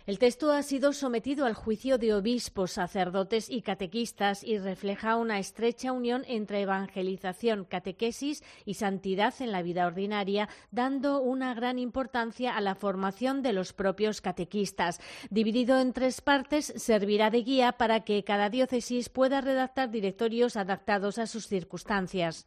El 0.06 0.18
texto 0.18 0.50
ha 0.50 0.62
sido 0.62 0.92
sometido 0.92 1.44
al 1.46 1.54
juicio 1.54 1.98
de 1.98 2.14
obispos, 2.14 2.72
sacerdotes 2.72 3.48
y 3.50 3.62
catequistas 3.62 4.42
y 4.42 4.58
refleja 4.58 5.16
una 5.16 5.38
estrecha 5.38 5.92
unión 5.92 6.24
entre 6.26 6.62
evangelización, 6.62 7.64
catequesis 7.64 8.42
y 8.64 8.74
en 8.90 9.52
la 9.52 9.62
vida 9.62 9.86
ordinaria, 9.86 10.48
dando 10.70 11.20
una 11.20 11.54
gran 11.54 11.78
importancia 11.78 12.56
a 12.56 12.60
la 12.60 12.74
formación 12.74 13.42
de 13.42 13.52
los 13.52 13.72
propios 13.72 14.20
catequistas. 14.20 15.00
Dividido 15.30 15.80
en 15.80 15.92
tres 15.92 16.20
partes, 16.20 16.72
servirá 16.76 17.30
de 17.30 17.42
guía 17.42 17.72
para 17.72 18.00
que 18.00 18.24
cada 18.24 18.50
diócesis 18.50 19.08
pueda 19.08 19.40
redactar 19.40 19.90
directorios 19.90 20.56
adaptados 20.56 21.18
a 21.18 21.26
sus 21.26 21.46
circunstancias. 21.46 22.46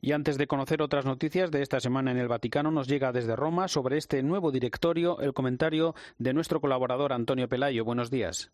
Y 0.00 0.12
antes 0.12 0.38
de 0.38 0.46
conocer 0.46 0.82
otras 0.82 1.04
noticias 1.04 1.50
de 1.50 1.62
esta 1.62 1.80
semana 1.80 2.10
en 2.10 2.18
el 2.18 2.28
Vaticano, 2.28 2.70
nos 2.70 2.88
llega 2.88 3.12
desde 3.12 3.36
Roma 3.36 3.68
sobre 3.68 3.98
este 3.98 4.22
nuevo 4.22 4.50
directorio 4.50 5.20
el 5.20 5.34
comentario 5.34 5.94
de 6.18 6.32
nuestro 6.32 6.60
colaborador 6.60 7.12
Antonio 7.12 7.48
Pelayo. 7.48 7.84
Buenos 7.84 8.10
días. 8.10 8.52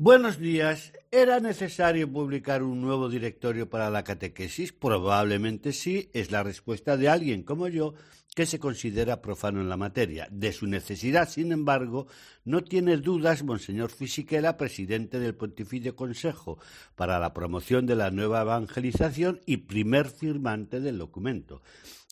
Buenos 0.00 0.38
días. 0.38 0.92
¿Era 1.10 1.40
necesario 1.40 2.08
publicar 2.08 2.62
un 2.62 2.80
nuevo 2.80 3.08
directorio 3.08 3.68
para 3.68 3.90
la 3.90 4.04
catequesis? 4.04 4.72
Probablemente 4.72 5.72
sí, 5.72 6.08
es 6.12 6.30
la 6.30 6.44
respuesta 6.44 6.96
de 6.96 7.08
alguien 7.08 7.42
como 7.42 7.66
yo 7.66 7.94
que 8.36 8.46
se 8.46 8.60
considera 8.60 9.20
profano 9.20 9.60
en 9.60 9.68
la 9.68 9.76
materia. 9.76 10.28
De 10.30 10.52
su 10.52 10.68
necesidad, 10.68 11.28
sin 11.28 11.50
embargo, 11.50 12.06
no 12.44 12.62
tiene 12.62 12.96
dudas 12.98 13.42
Monseñor 13.42 13.90
Fisichella, 13.90 14.56
presidente 14.56 15.18
del 15.18 15.34
Pontificio 15.34 15.96
Consejo 15.96 16.60
para 16.94 17.18
la 17.18 17.34
Promoción 17.34 17.84
de 17.84 17.96
la 17.96 18.12
Nueva 18.12 18.42
Evangelización 18.42 19.40
y 19.46 19.56
primer 19.56 20.10
firmante 20.10 20.78
del 20.78 20.98
documento. 20.98 21.60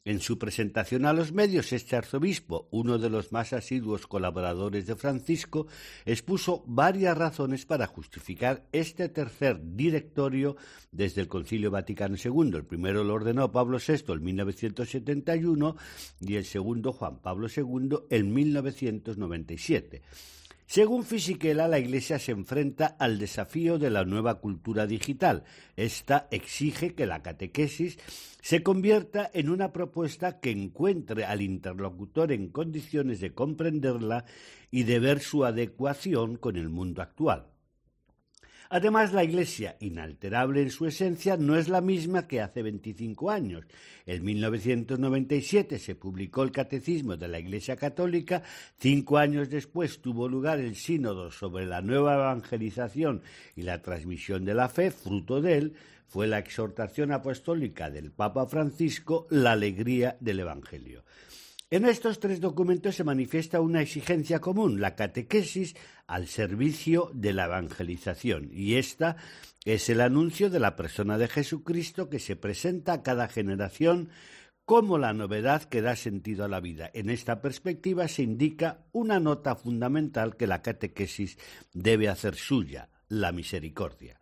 En 0.06 0.20
su 0.20 0.38
presentación 0.38 1.04
a 1.04 1.12
los 1.12 1.32
medios, 1.32 1.72
este 1.72 1.96
arzobispo, 1.96 2.68
uno 2.70 2.96
de 2.96 3.10
los 3.10 3.32
más 3.32 3.52
asiduos 3.52 4.06
colaboradores 4.06 4.86
de 4.86 4.94
Francisco, 4.94 5.66
expuso 6.04 6.62
varias 6.64 7.18
razones 7.18 7.66
para 7.66 7.88
justificar 7.88 8.68
este 8.70 9.08
tercer 9.08 9.58
directorio 9.74 10.56
desde 10.92 11.22
el 11.22 11.26
Concilio 11.26 11.72
Vaticano 11.72 12.14
II. 12.14 12.52
El 12.54 12.64
primero 12.64 13.02
lo 13.02 13.14
ordenó 13.14 13.50
Pablo 13.50 13.78
VI 13.84 14.12
en 14.12 14.22
1971 14.22 15.76
y 16.20 16.36
el 16.36 16.44
segundo 16.44 16.92
Juan 16.92 17.18
Pablo 17.18 17.48
II 17.48 17.98
en 18.08 18.32
1997. 18.32 20.02
Según 20.66 21.04
Fisichella, 21.04 21.68
la 21.68 21.78
Iglesia 21.78 22.18
se 22.18 22.32
enfrenta 22.32 22.96
al 22.98 23.20
desafío 23.20 23.78
de 23.78 23.88
la 23.88 24.04
nueva 24.04 24.40
cultura 24.40 24.86
digital. 24.86 25.44
Esta 25.76 26.26
exige 26.32 26.94
que 26.94 27.06
la 27.06 27.22
catequesis 27.22 27.98
se 28.42 28.64
convierta 28.64 29.30
en 29.32 29.48
una 29.48 29.72
propuesta 29.72 30.40
que 30.40 30.50
encuentre 30.50 31.24
al 31.24 31.40
interlocutor 31.40 32.32
en 32.32 32.48
condiciones 32.48 33.20
de 33.20 33.32
comprenderla 33.32 34.24
y 34.72 34.82
de 34.82 34.98
ver 34.98 35.20
su 35.20 35.44
adecuación 35.44 36.36
con 36.36 36.56
el 36.56 36.68
mundo 36.68 37.00
actual. 37.00 37.46
Además, 38.70 39.12
la 39.12 39.24
Iglesia, 39.24 39.76
inalterable 39.80 40.62
en 40.62 40.70
su 40.70 40.86
esencia, 40.86 41.36
no 41.36 41.56
es 41.56 41.68
la 41.68 41.80
misma 41.80 42.26
que 42.26 42.40
hace 42.40 42.62
25 42.62 43.30
años. 43.30 43.64
En 44.06 44.24
1997 44.24 45.78
se 45.78 45.94
publicó 45.94 46.42
el 46.42 46.52
Catecismo 46.52 47.16
de 47.16 47.28
la 47.28 47.38
Iglesia 47.38 47.76
Católica. 47.76 48.42
Cinco 48.78 49.18
años 49.18 49.50
después 49.50 50.00
tuvo 50.00 50.28
lugar 50.28 50.58
el 50.58 50.76
Sínodo 50.76 51.30
sobre 51.30 51.66
la 51.66 51.80
nueva 51.80 52.14
evangelización 52.14 53.22
y 53.54 53.62
la 53.62 53.82
transmisión 53.82 54.44
de 54.44 54.54
la 54.54 54.68
fe. 54.68 54.90
Fruto 54.90 55.40
de 55.40 55.58
él 55.58 55.74
fue 56.06 56.26
la 56.26 56.38
exhortación 56.38 57.12
apostólica 57.12 57.90
del 57.90 58.10
Papa 58.10 58.46
Francisco, 58.46 59.26
la 59.30 59.52
alegría 59.52 60.16
del 60.20 60.40
Evangelio. 60.40 61.04
En 61.68 61.84
estos 61.84 62.20
tres 62.20 62.40
documentos 62.40 62.94
se 62.94 63.02
manifiesta 63.02 63.60
una 63.60 63.82
exigencia 63.82 64.40
común, 64.40 64.80
la 64.80 64.94
catequesis 64.94 65.74
al 66.06 66.28
servicio 66.28 67.10
de 67.12 67.32
la 67.32 67.46
evangelización, 67.46 68.50
y 68.52 68.76
esta 68.76 69.16
es 69.64 69.88
el 69.88 70.00
anuncio 70.00 70.48
de 70.48 70.60
la 70.60 70.76
persona 70.76 71.18
de 71.18 71.26
Jesucristo 71.26 72.08
que 72.08 72.20
se 72.20 72.36
presenta 72.36 72.92
a 72.92 73.02
cada 73.02 73.26
generación 73.26 74.10
como 74.64 74.96
la 74.96 75.12
novedad 75.12 75.64
que 75.64 75.82
da 75.82 75.96
sentido 75.96 76.44
a 76.44 76.48
la 76.48 76.60
vida. 76.60 76.88
En 76.94 77.10
esta 77.10 77.42
perspectiva 77.42 78.06
se 78.06 78.22
indica 78.22 78.86
una 78.92 79.18
nota 79.18 79.56
fundamental 79.56 80.36
que 80.36 80.46
la 80.46 80.62
catequesis 80.62 81.36
debe 81.72 82.08
hacer 82.08 82.36
suya, 82.36 82.90
la 83.08 83.32
misericordia. 83.32 84.20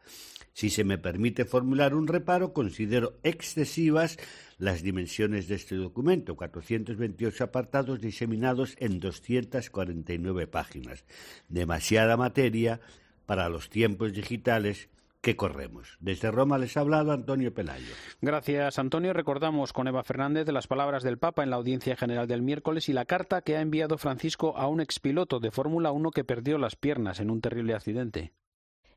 Si 0.55 0.71
se 0.71 0.85
me 0.85 0.99
permite 0.99 1.45
formular 1.45 1.95
un 1.95 2.07
reparo, 2.07 2.53
considero 2.53 3.19
excesivas 3.25 4.19
las 4.57 4.83
dimensiones 4.83 5.49
de 5.49 5.57
este 5.57 5.75
documento, 5.75 6.37
428 6.37 7.45
apartados 7.45 8.01
diseminados 8.01 8.77
en 8.79 9.01
249 9.01 10.47
páginas. 10.47 11.05
Demasiada 11.49 12.17
materia 12.17 12.81
para 13.27 13.49
los 13.49 13.69
tiempos 13.69 14.13
digitales 14.13 14.89
que 15.21 15.35
corremos. 15.37 15.97
Desde 15.99 16.31
Roma 16.31 16.59
les 16.59 16.77
ha 16.77 16.81
hablado 16.81 17.11
Antonio 17.11 17.53
Pelayo. 17.53 17.93
Gracias, 18.21 18.79
Antonio. 18.79 19.13
Recordamos 19.13 19.73
con 19.73 19.89
Eva 19.89 20.05
Fernández 20.05 20.47
de 20.47 20.53
las 20.53 20.69
palabras 20.69 21.03
del 21.03 21.19
Papa 21.19 21.43
en 21.43 21.51
la 21.51 21.57
audiencia 21.57 21.97
general 21.97 22.29
del 22.29 22.43
miércoles 22.43 22.89
y 22.89 22.93
la 22.93 23.07
carta 23.07 23.41
que 23.41 23.57
ha 23.57 23.61
enviado 23.61 23.99
Francisco 23.99 24.57
a 24.57 24.69
un 24.69 24.81
expiloto 24.81 25.41
de 25.41 25.51
Fórmula 25.51 25.91
1 25.91 26.11
que 26.13 26.25
perdió 26.25 26.59
las 26.59 26.77
piernas 26.77 27.19
en 27.19 27.31
un 27.31 27.41
terrible 27.41 27.75
accidente. 27.75 28.33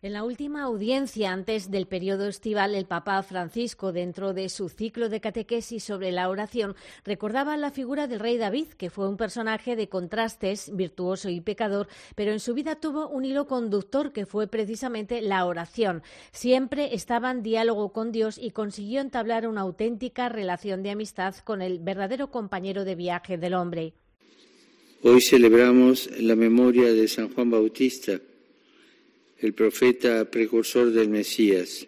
En 0.04 0.14
la 0.14 0.24
última 0.24 0.62
audiencia 0.62 1.32
antes 1.32 1.72
del 1.72 1.88
periodo 1.88 2.28
estival, 2.28 2.76
el 2.76 2.86
Papa 2.86 3.24
Francisco, 3.24 3.92
dentro 3.92 4.32
de 4.36 4.48
su 4.48 4.70
ciclo 4.70 5.10
de 5.10 5.22
catequesis 5.22 5.84
sobre 5.84 6.12
la 6.12 6.30
oración, 6.30 6.76
recordaba 7.04 7.58
la 7.58 7.72
figura 7.72 8.06
del 8.06 8.20
rey 8.20 8.38
David, 8.38 8.68
que 8.78 8.92
fue 8.92 9.10
un 9.10 9.18
personaje 9.18 9.76
de 9.76 9.90
contrastes, 9.90 10.70
virtuoso 10.76 11.30
y 11.30 11.42
pecador, 11.42 11.88
pero 12.14 12.32
en 12.32 12.40
su 12.40 12.54
vida 12.54 12.76
tuvo 12.76 13.08
un 13.08 13.26
hilo 13.26 13.48
conductor 13.48 14.14
que 14.14 14.28
fue 14.28 14.46
precisamente 14.46 15.20
la 15.20 15.44
oración. 15.48 16.04
Siempre 16.32 16.94
estaba 16.94 17.32
en 17.32 17.42
diálogo 17.42 17.92
con 17.92 18.12
Dios 18.12 18.38
y 18.38 18.52
consiguió 18.52 19.02
entablar 19.02 19.48
una 19.48 19.62
auténtica 19.62 20.30
relación 20.30 20.84
de 20.84 20.92
amistad 20.92 21.34
con 21.38 21.64
el 21.64 21.80
verdadero 21.80 22.30
compañero 22.30 22.86
de 22.86 22.94
viaje 22.94 23.40
del 23.40 23.56
hombre. 23.56 23.94
Hoy 25.02 25.22
celebramos 25.22 26.08
la 26.20 26.36
memoria 26.36 26.94
de 26.94 27.08
San 27.08 27.34
Juan 27.34 27.50
Bautista 27.50 28.20
el 29.40 29.54
profeta 29.54 30.30
precursor 30.32 30.92
del 30.92 31.10
Mesías, 31.10 31.88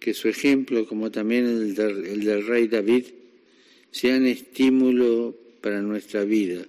que 0.00 0.14
su 0.14 0.28
ejemplo, 0.28 0.86
como 0.86 1.10
también 1.10 1.46
el 1.46 1.74
del, 1.74 2.46
rey 2.46 2.68
David, 2.68 3.04
sean 3.90 4.26
estímulo 4.26 5.36
para 5.60 5.80
nuestra 5.82 6.24
vida, 6.24 6.64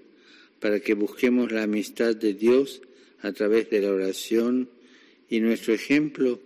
para 0.59 0.79
que 0.79 0.93
busquemos 0.93 1.51
la 1.51 1.63
amistad 1.63 2.15
de 2.15 2.33
Dios 2.33 2.81
a 3.21 3.31
través 3.31 3.69
de 3.69 3.81
la 3.81 3.91
oración 3.91 4.69
y 5.29 5.39
nuestro 5.39 5.73
ejemplo 5.73 6.39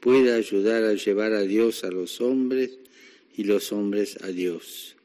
pueda 0.00 0.36
ayudar 0.36 0.84
a 0.84 0.94
llevar 0.94 1.32
a 1.32 1.42
Dios 1.42 1.84
a 1.84 1.90
los 1.90 2.20
hombres 2.20 2.78
y 3.36 3.44
los 3.44 3.72
hombres 3.72 4.18
a 4.22 4.28
Dios. 4.28 4.97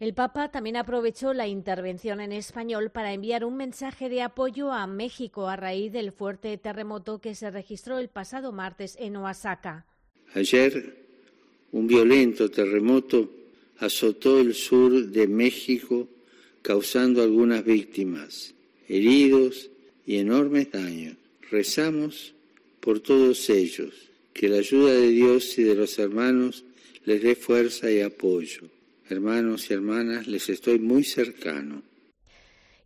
El 0.00 0.14
Papa 0.14 0.50
también 0.50 0.78
aprovechó 0.78 1.34
la 1.34 1.46
intervención 1.46 2.22
en 2.22 2.32
español 2.32 2.88
para 2.88 3.12
enviar 3.12 3.44
un 3.44 3.58
mensaje 3.58 4.08
de 4.08 4.22
apoyo 4.22 4.72
a 4.72 4.86
México 4.86 5.46
a 5.46 5.56
raíz 5.56 5.92
del 5.92 6.10
fuerte 6.10 6.56
terremoto 6.56 7.20
que 7.20 7.34
se 7.34 7.50
registró 7.50 7.98
el 7.98 8.08
pasado 8.08 8.50
martes 8.50 8.96
en 8.98 9.18
Oaxaca. 9.18 9.84
Ayer, 10.32 11.04
un 11.72 11.86
violento 11.86 12.50
terremoto 12.50 13.30
azotó 13.78 14.40
el 14.40 14.54
sur 14.54 14.90
de 15.08 15.28
México, 15.28 16.08
causando 16.62 17.22
algunas 17.22 17.62
víctimas, 17.62 18.54
heridos 18.88 19.68
y 20.06 20.16
enormes 20.16 20.72
daños. 20.72 21.16
Rezamos 21.50 22.32
por 22.80 23.00
todos 23.00 23.50
ellos, 23.50 23.92
que 24.32 24.48
la 24.48 24.60
ayuda 24.60 24.94
de 24.94 25.08
Dios 25.08 25.58
y 25.58 25.64
de 25.64 25.74
los 25.74 25.98
hermanos 25.98 26.64
les 27.04 27.22
dé 27.22 27.34
fuerza 27.34 27.90
y 27.90 28.00
apoyo 28.00 28.70
hermanos 29.10 29.70
y 29.70 29.74
hermanas, 29.74 30.26
les 30.26 30.48
estoy 30.48 30.78
muy 30.78 31.04
cercano. 31.04 31.82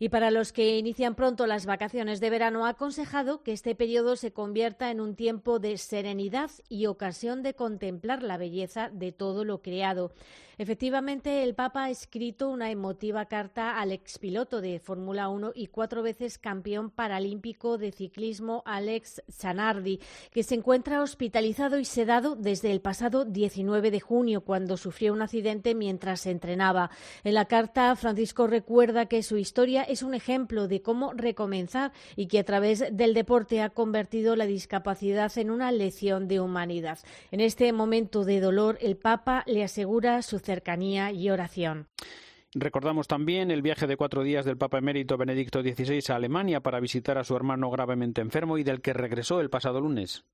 Y 0.05 0.11
para 0.11 0.31
los 0.31 0.53
que 0.53 0.77
inician 0.77 1.15
pronto 1.15 1.47
las 1.47 1.65
vacaciones 1.65 2.21
de 2.21 2.29
verano, 2.29 2.67
ha 2.67 2.69
aconsejado 2.69 3.43
que 3.43 3.53
este 3.53 3.75
periodo 3.75 4.17
se 4.17 4.35
convierta 4.35 4.91
en 4.91 5.01
un 5.01 5.17
tiempo 5.17 5.59
de 5.59 5.79
serenidad 5.79 6.51
y 6.69 6.85
ocasión 6.85 7.43
de 7.43 7.55
contemplar 7.55 8.23
la 8.23 8.37
belleza 8.37 8.91
de 8.93 9.13
todo 9.13 9.47
lo 9.47 9.63
creado. 9.63 10.13
Efectivamente, 10.57 11.43
el 11.43 11.55
Papa 11.55 11.85
ha 11.85 11.91
escrito 11.91 12.49
una 12.49 12.71
emotiva 12.71 13.27
carta 13.27 13.81
al 13.81 13.91
expiloto 13.91 14.61
de 14.61 14.79
Fórmula 14.79 15.29
1 15.29 15.53
y 15.55 15.67
cuatro 15.67 16.03
veces 16.03 16.39
campeón 16.39 16.91
paralímpico 16.91 17.77
de 17.77 17.91
ciclismo 17.91 18.63
Alex 18.65 19.23
Zanardi, 19.29 19.99
que 20.31 20.45
se 20.45 20.55
encuentra 20.55 21.03
hospitalizado 21.03 21.81
y 21.81 21.85
sedado 21.85 22.37
desde 22.37 22.71
el 22.71 22.81
pasado 22.81 23.25
19 23.25 23.91
de 23.91 24.01
junio, 24.01 24.43
cuando 24.43 24.77
sufrió 24.77 25.13
un 25.13 25.23
accidente 25.23 25.75
mientras 25.75 26.25
entrenaba. 26.27 26.91
En 27.25 27.35
la 27.35 27.47
carta, 27.47 27.97
Francisco 27.97 28.47
recuerda 28.47 29.07
que 29.07 29.25
su 29.25 29.39
historia 29.39 29.83
es 29.95 30.03
un 30.03 30.15
ejemplo 30.15 30.69
de 30.69 30.83
cómo 30.83 31.13
recomenzar 31.15 31.93
y 32.17 32.27
que 32.27 32.41
a 32.41 32.45
través 32.45 32.85
del 32.93 33.15
deporte 33.15 33.63
ha 33.63 33.71
convertido 33.71 34.37
la 34.37 34.45
discapacidad 34.45 35.33
en 35.39 35.51
una 35.51 35.73
lección 35.73 36.29
de 36.29 36.41
humanidad. 36.41 36.99
En 37.31 37.41
este 37.41 37.73
momento 37.73 38.25
de 38.25 38.41
dolor, 38.41 38.77
el 38.81 38.97
Papa 38.97 39.45
le 39.47 39.63
asegura 39.63 40.21
su 40.23 40.41
cercanía 40.41 41.13
y 41.13 41.31
oración. 41.31 41.87
Recordamos 42.57 43.07
también 43.07 43.51
el 43.51 43.63
viaje 43.63 43.87
de 43.87 43.97
cuatro 43.97 44.23
días 44.23 44.45
del 44.45 44.57
Papa 44.57 44.79
emérito 44.79 45.17
Benedicto 45.17 45.63
XVI 45.63 46.03
a 46.09 46.17
Alemania 46.17 46.61
para 46.61 46.81
visitar 46.81 47.17
a 47.19 47.25
su 47.25 47.35
hermano 47.35 47.71
gravemente 47.71 48.21
enfermo 48.21 48.59
y 48.59 48.65
del 48.65 48.81
que 48.81 48.93
regresó 48.93 49.41
el 49.41 49.51
pasado 49.51 49.81
lunes. 49.81 50.25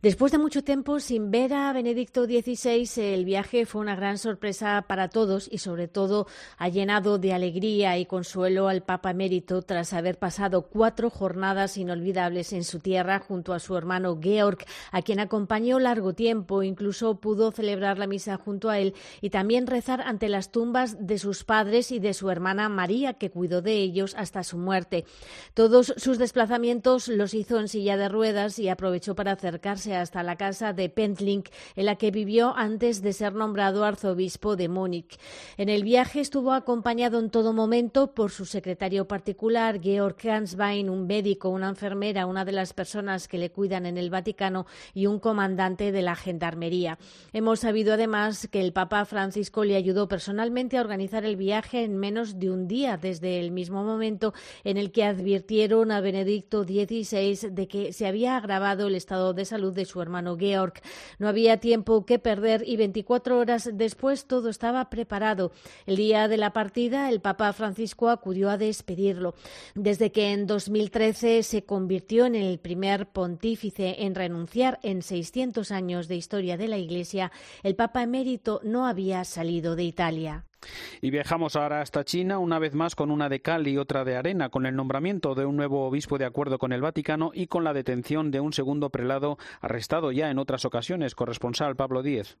Después 0.00 0.30
de 0.30 0.38
mucho 0.38 0.62
tiempo 0.62 1.00
sin 1.00 1.32
ver 1.32 1.52
a 1.52 1.72
Benedicto 1.72 2.26
XVI, 2.26 2.88
el 3.02 3.24
viaje 3.24 3.66
fue 3.66 3.80
una 3.80 3.96
gran 3.96 4.16
sorpresa 4.16 4.84
para 4.86 5.08
todos 5.08 5.48
y 5.50 5.58
sobre 5.58 5.88
todo 5.88 6.28
ha 6.56 6.68
llenado 6.68 7.18
de 7.18 7.32
alegría 7.32 7.98
y 7.98 8.06
consuelo 8.06 8.68
al 8.68 8.84
Papa 8.84 9.10
emérito 9.10 9.60
tras 9.62 9.92
haber 9.92 10.16
pasado 10.16 10.68
cuatro 10.68 11.10
jornadas 11.10 11.76
inolvidables 11.76 12.52
en 12.52 12.62
su 12.62 12.78
tierra 12.78 13.18
junto 13.18 13.52
a 13.52 13.58
su 13.58 13.76
hermano 13.76 14.20
Georg, 14.22 14.58
a 14.92 15.02
quien 15.02 15.18
acompañó 15.18 15.80
largo 15.80 16.12
tiempo, 16.12 16.62
incluso 16.62 17.18
pudo 17.18 17.50
celebrar 17.50 17.98
la 17.98 18.06
misa 18.06 18.36
junto 18.36 18.70
a 18.70 18.78
él 18.78 18.94
y 19.20 19.30
también 19.30 19.66
rezar 19.66 20.02
ante 20.02 20.28
las 20.28 20.52
tumbas 20.52 20.96
de 21.00 21.18
sus 21.18 21.42
padres 21.42 21.90
y 21.90 21.98
de 21.98 22.14
su 22.14 22.30
hermana 22.30 22.68
María, 22.68 23.14
que 23.14 23.32
cuidó 23.32 23.62
de 23.62 23.72
ellos 23.72 24.14
hasta 24.16 24.44
su 24.44 24.58
muerte. 24.58 25.06
Todos 25.54 25.92
sus 25.96 26.18
desplazamientos 26.18 27.08
los 27.08 27.34
hizo 27.34 27.58
en 27.58 27.66
silla 27.66 27.96
de 27.96 28.08
ruedas 28.08 28.60
y 28.60 28.68
aprovechó 28.68 29.16
para 29.16 29.32
acercarse 29.32 29.77
hasta 29.86 30.22
la 30.22 30.36
casa 30.36 30.72
de 30.72 30.88
Pentlink, 30.88 31.48
en 31.76 31.86
la 31.86 31.96
que 31.96 32.10
vivió 32.10 32.54
antes 32.56 33.00
de 33.00 33.12
ser 33.12 33.34
nombrado 33.34 33.84
arzobispo 33.84 34.56
de 34.56 34.68
Múnich. 34.68 35.18
En 35.56 35.68
el 35.68 35.84
viaje 35.84 36.20
estuvo 36.20 36.52
acompañado 36.52 37.18
en 37.18 37.30
todo 37.30 37.52
momento 37.52 38.14
por 38.14 38.30
su 38.30 38.44
secretario 38.44 39.06
particular, 39.06 39.80
Georg 39.80 40.16
Hanswein, 40.28 40.90
un 40.90 41.06
médico, 41.06 41.48
una 41.48 41.68
enfermera, 41.68 42.26
una 42.26 42.44
de 42.44 42.52
las 42.52 42.72
personas 42.72 43.28
que 43.28 43.38
le 43.38 43.50
cuidan 43.50 43.86
en 43.86 43.96
el 43.96 44.10
Vaticano 44.10 44.66
y 44.94 45.06
un 45.06 45.20
comandante 45.20 45.92
de 45.92 46.02
la 46.02 46.16
Gendarmería. 46.16 46.98
Hemos 47.32 47.60
sabido 47.60 47.94
además 47.94 48.48
que 48.48 48.60
el 48.60 48.72
Papa 48.72 49.04
Francisco 49.04 49.64
le 49.64 49.76
ayudó 49.76 50.08
personalmente 50.08 50.76
a 50.76 50.80
organizar 50.80 51.24
el 51.24 51.36
viaje 51.36 51.84
en 51.84 51.96
menos 51.96 52.38
de 52.38 52.50
un 52.50 52.66
día, 52.66 52.96
desde 52.96 53.40
el 53.40 53.50
mismo 53.50 53.84
momento 53.84 54.34
en 54.64 54.76
el 54.76 54.92
que 54.92 55.04
advirtieron 55.04 55.92
a 55.92 56.00
Benedicto 56.00 56.64
XVI 56.64 57.50
de 57.50 57.68
que 57.68 57.92
se 57.92 58.06
había 58.06 58.36
agravado 58.36 58.88
el 58.88 58.94
estado 58.94 59.34
de 59.34 59.44
salud 59.44 59.67
de 59.72 59.84
su 59.84 60.02
hermano 60.02 60.36
Georg. 60.36 60.74
No 61.18 61.28
había 61.28 61.58
tiempo 61.58 62.04
que 62.04 62.18
perder 62.18 62.62
y 62.66 62.76
24 62.76 63.38
horas 63.38 63.70
después 63.72 64.26
todo 64.26 64.48
estaba 64.48 64.90
preparado. 64.90 65.52
El 65.86 65.96
día 65.96 66.28
de 66.28 66.36
la 66.36 66.52
partida, 66.52 67.10
el 67.10 67.20
Papa 67.20 67.52
Francisco 67.52 68.08
acudió 68.08 68.50
a 68.50 68.58
despedirlo. 68.58 69.34
Desde 69.74 70.12
que 70.12 70.32
en 70.32 70.46
2013 70.46 71.42
se 71.42 71.64
convirtió 71.64 72.26
en 72.26 72.34
el 72.34 72.58
primer 72.58 73.06
pontífice 73.06 74.04
en 74.04 74.14
renunciar 74.14 74.78
en 74.82 75.02
600 75.02 75.70
años 75.70 76.08
de 76.08 76.16
historia 76.16 76.56
de 76.56 76.68
la 76.68 76.78
Iglesia, 76.78 77.32
el 77.62 77.74
Papa 77.76 78.02
emérito 78.02 78.60
no 78.64 78.86
había 78.86 79.24
salido 79.24 79.76
de 79.76 79.84
Italia. 79.84 80.47
Y 81.00 81.10
viajamos 81.10 81.56
ahora 81.56 81.80
hasta 81.80 82.04
China, 82.04 82.38
una 82.38 82.58
vez 82.58 82.74
más 82.74 82.94
con 82.94 83.10
una 83.10 83.28
de 83.28 83.40
cal 83.40 83.68
y 83.68 83.78
otra 83.78 84.04
de 84.04 84.16
arena, 84.16 84.48
con 84.48 84.66
el 84.66 84.76
nombramiento 84.76 85.34
de 85.34 85.46
un 85.46 85.56
nuevo 85.56 85.86
obispo 85.86 86.18
de 86.18 86.24
acuerdo 86.24 86.58
con 86.58 86.72
el 86.72 86.80
Vaticano 86.80 87.30
y 87.34 87.46
con 87.46 87.64
la 87.64 87.72
detención 87.72 88.30
de 88.30 88.40
un 88.40 88.52
segundo 88.52 88.90
prelado 88.90 89.38
arrestado 89.60 90.12
ya 90.12 90.30
en 90.30 90.38
otras 90.38 90.64
ocasiones. 90.64 91.14
Corresponsal 91.14 91.76
Pablo 91.76 92.02
Díez. 92.02 92.38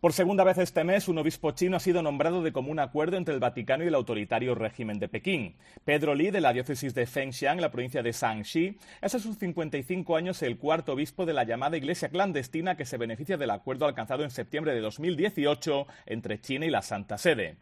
Por 0.00 0.12
segunda 0.12 0.44
vez 0.44 0.58
este 0.58 0.84
mes, 0.84 1.08
un 1.08 1.18
obispo 1.18 1.50
chino 1.50 1.76
ha 1.76 1.80
sido 1.80 2.02
nombrado 2.02 2.40
de 2.44 2.52
común 2.52 2.78
acuerdo 2.78 3.16
entre 3.16 3.34
el 3.34 3.40
Vaticano 3.40 3.82
y 3.82 3.88
el 3.88 3.96
autoritario 3.96 4.54
régimen 4.54 5.00
de 5.00 5.08
Pekín. 5.08 5.56
Pedro 5.84 6.14
Li, 6.14 6.30
de 6.30 6.40
la 6.40 6.52
diócesis 6.52 6.94
de 6.94 7.04
Fengxiang, 7.04 7.60
la 7.60 7.72
provincia 7.72 8.00
de 8.00 8.12
Shanxi, 8.12 8.78
es 9.02 9.14
a 9.16 9.18
sus 9.18 9.36
55 9.38 10.14
años 10.14 10.40
el 10.42 10.56
cuarto 10.56 10.92
obispo 10.92 11.26
de 11.26 11.32
la 11.32 11.42
llamada 11.42 11.76
Iglesia 11.76 12.10
clandestina 12.10 12.76
que 12.76 12.84
se 12.84 12.96
beneficia 12.96 13.36
del 13.36 13.50
acuerdo 13.50 13.86
alcanzado 13.86 14.22
en 14.22 14.30
septiembre 14.30 14.72
de 14.72 14.82
2018 14.82 15.88
entre 16.06 16.40
China 16.40 16.66
y 16.66 16.70
la 16.70 16.82
Santa 16.82 17.18
Sede. 17.18 17.56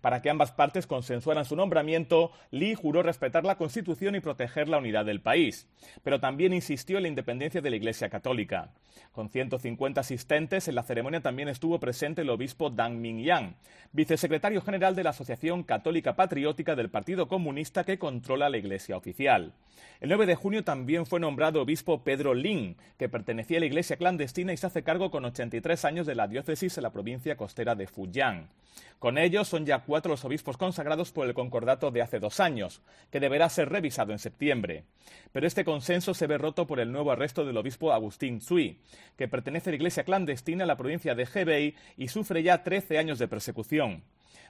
Para 0.00 0.22
que 0.22 0.30
ambas 0.30 0.52
partes 0.52 0.86
consensuaran 0.86 1.44
su 1.44 1.56
nombramiento, 1.56 2.32
Li 2.50 2.74
juró 2.74 3.02
respetar 3.02 3.44
la 3.44 3.56
Constitución 3.56 4.14
y 4.14 4.20
proteger 4.20 4.68
la 4.68 4.78
unidad 4.78 5.04
del 5.04 5.20
país, 5.20 5.68
pero 6.02 6.20
también 6.20 6.52
insistió 6.52 6.96
en 6.96 7.02
la 7.02 7.08
independencia 7.08 7.60
de 7.60 7.70
la 7.70 7.76
Iglesia 7.76 8.08
Católica. 8.08 8.70
Con 9.12 9.28
150 9.28 10.00
asistentes, 10.00 10.68
en 10.68 10.74
la 10.74 10.82
ceremonia 10.82 11.20
también 11.20 11.48
estuvo 11.48 11.80
presente 11.80 12.22
el 12.22 12.30
obispo 12.30 12.70
Dang 12.70 13.00
Mingyang, 13.00 13.56
vicesecretario 13.92 14.62
general 14.62 14.94
de 14.94 15.04
la 15.04 15.10
Asociación 15.10 15.64
Católica 15.64 16.14
Patriótica 16.14 16.76
del 16.76 16.90
Partido 16.90 17.28
Comunista 17.28 17.84
que 17.84 17.98
controla 17.98 18.48
la 18.48 18.58
Iglesia 18.58 18.96
oficial. 18.96 19.52
El 20.00 20.08
9 20.08 20.26
de 20.26 20.34
junio 20.34 20.64
también 20.64 21.06
fue 21.06 21.20
nombrado 21.20 21.60
obispo 21.60 22.04
Pedro 22.04 22.34
Lin, 22.34 22.76
que 22.98 23.08
pertenecía 23.08 23.58
a 23.58 23.60
la 23.60 23.66
Iglesia 23.66 23.96
clandestina 23.96 24.52
y 24.52 24.56
se 24.56 24.66
hace 24.66 24.82
cargo 24.82 25.10
con 25.10 25.24
83 25.24 25.84
años 25.84 26.06
de 26.06 26.14
la 26.14 26.28
diócesis 26.28 26.76
en 26.76 26.82
la 26.82 26.92
provincia 26.92 27.36
costera 27.36 27.74
de 27.74 27.86
Fujian. 27.86 28.48
Con 28.98 29.18
ellos 29.18 29.48
son 29.48 29.59
ya 29.66 29.80
cuatro 29.80 30.10
los 30.10 30.24
obispos 30.24 30.56
consagrados 30.56 31.12
por 31.12 31.26
el 31.26 31.34
concordato 31.34 31.90
de 31.90 32.02
hace 32.02 32.18
dos 32.18 32.40
años, 32.40 32.82
que 33.10 33.20
deberá 33.20 33.48
ser 33.48 33.68
revisado 33.68 34.12
en 34.12 34.18
septiembre. 34.18 34.84
Pero 35.32 35.46
este 35.46 35.64
consenso 35.64 36.14
se 36.14 36.26
ve 36.26 36.38
roto 36.38 36.66
por 36.66 36.80
el 36.80 36.92
nuevo 36.92 37.12
arresto 37.12 37.44
del 37.44 37.56
obispo 37.56 37.92
Agustín 37.92 38.38
Tsui, 38.38 38.78
que 39.16 39.28
pertenece 39.28 39.70
a 39.70 39.72
la 39.72 39.76
iglesia 39.76 40.04
clandestina 40.04 40.64
en 40.64 40.68
la 40.68 40.76
provincia 40.76 41.14
de 41.14 41.28
Hebei 41.32 41.74
y 41.96 42.08
sufre 42.08 42.42
ya 42.42 42.62
13 42.62 42.98
años 42.98 43.18
de 43.18 43.28
persecución. 43.28 44.02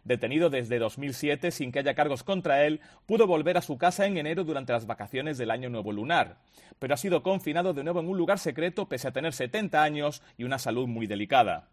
Detenido 0.05 0.49
desde 0.49 0.79
2007 0.79 1.51
sin 1.51 1.73
que 1.73 1.81
haya 1.81 1.95
cargos 1.95 2.23
contra 2.23 2.65
él, 2.65 2.81
pudo 3.07 3.27
volver 3.27 3.59
a 3.59 3.63
su 3.63 3.77
casa 3.77 4.07
en 4.07 4.17
enero 4.17 4.45
durante 4.45 4.73
las 4.73 4.87
vacaciones 4.87 5.37
del 5.37 5.51
Año 5.51 5.69
Nuevo 5.69 5.93
Lunar, 5.93 6.39
pero 6.79 6.95
ha 6.95 6.97
sido 6.97 7.23
confinado 7.23 7.75
de 7.75 7.85
nuevo 7.85 8.01
en 8.01 8.09
un 8.09 8.17
lugar 8.17 8.39
secreto 8.39 8.89
pese 8.89 9.09
a 9.09 9.13
tener 9.13 9.35
70 9.35 9.83
años 9.83 10.23
y 10.39 10.45
una 10.45 10.59
salud 10.59 10.87
muy 10.87 11.07
delicada. 11.07 11.69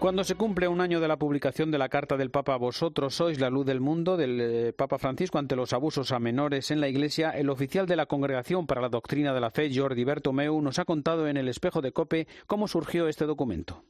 Cuando 0.00 0.24
se 0.24 0.34
cumple 0.34 0.66
un 0.66 0.80
año 0.80 0.98
de 0.98 1.08
la 1.08 1.18
publicación 1.18 1.70
de 1.70 1.76
la 1.76 1.90
Carta 1.90 2.16
del 2.16 2.30
Papa 2.30 2.56
Vosotros 2.56 3.14
sois 3.14 3.38
la 3.38 3.50
luz 3.50 3.66
del 3.66 3.80
mundo 3.80 4.16
del 4.16 4.40
eh, 4.40 4.72
Papa 4.72 4.96
Francisco 4.96 5.36
ante 5.36 5.56
los 5.56 5.74
abusos 5.74 6.10
a 6.12 6.18
menores 6.18 6.70
en 6.70 6.80
la 6.80 6.88
Iglesia, 6.88 7.32
el 7.32 7.50
oficial 7.50 7.84
de 7.84 7.96
la 7.96 8.06
Congregación 8.06 8.66
para 8.66 8.80
la 8.80 8.88
Doctrina 8.88 9.34
de 9.34 9.42
la 9.42 9.50
Fe, 9.50 9.68
Jordi 9.70 10.04
Bertomeu, 10.04 10.62
nos 10.62 10.78
ha 10.78 10.86
contado 10.86 11.28
en 11.28 11.36
el 11.36 11.48
espejo 11.48 11.82
de 11.82 11.92
Cope 11.92 12.26
cómo 12.46 12.66
surgió 12.66 13.08
este 13.08 13.26
documento. 13.26 13.84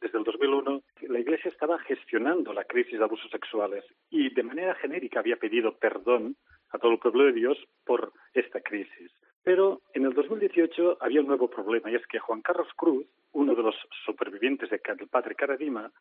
Desde 0.00 0.18
el 0.18 0.22
2001, 0.22 0.82
la 1.08 1.18
Iglesia 1.18 1.50
estaba 1.50 1.80
gestionando 1.80 2.52
la 2.52 2.62
crisis 2.62 3.00
de 3.00 3.04
abusos 3.04 3.28
sexuales 3.32 3.84
y 4.08 4.32
de 4.32 4.44
manera 4.44 4.76
genérica 4.76 5.18
había 5.18 5.36
pedido 5.36 5.76
perdón 5.78 6.36
a 6.70 6.78
todo 6.78 6.92
el 6.92 7.00
pueblo 7.00 7.24
de 7.24 7.32
Dios 7.32 7.58
por 7.84 8.12
esta 8.34 8.60
crisis. 8.60 9.10
Pero 9.46 9.82
en 9.94 10.04
el 10.04 10.12
2018 10.12 10.98
había 11.00 11.20
un 11.20 11.28
nuevo 11.28 11.48
problema 11.48 11.88
y 11.88 11.94
es 11.94 12.04
que 12.08 12.18
Juan 12.18 12.42
Carlos 12.42 12.66
Cruz, 12.74 13.06
uno 13.30 13.54
de 13.54 13.62
los 13.62 13.76
supervivientes 14.04 14.68
del 14.68 15.08
padre 15.08 15.36
Caradima, 15.36 15.92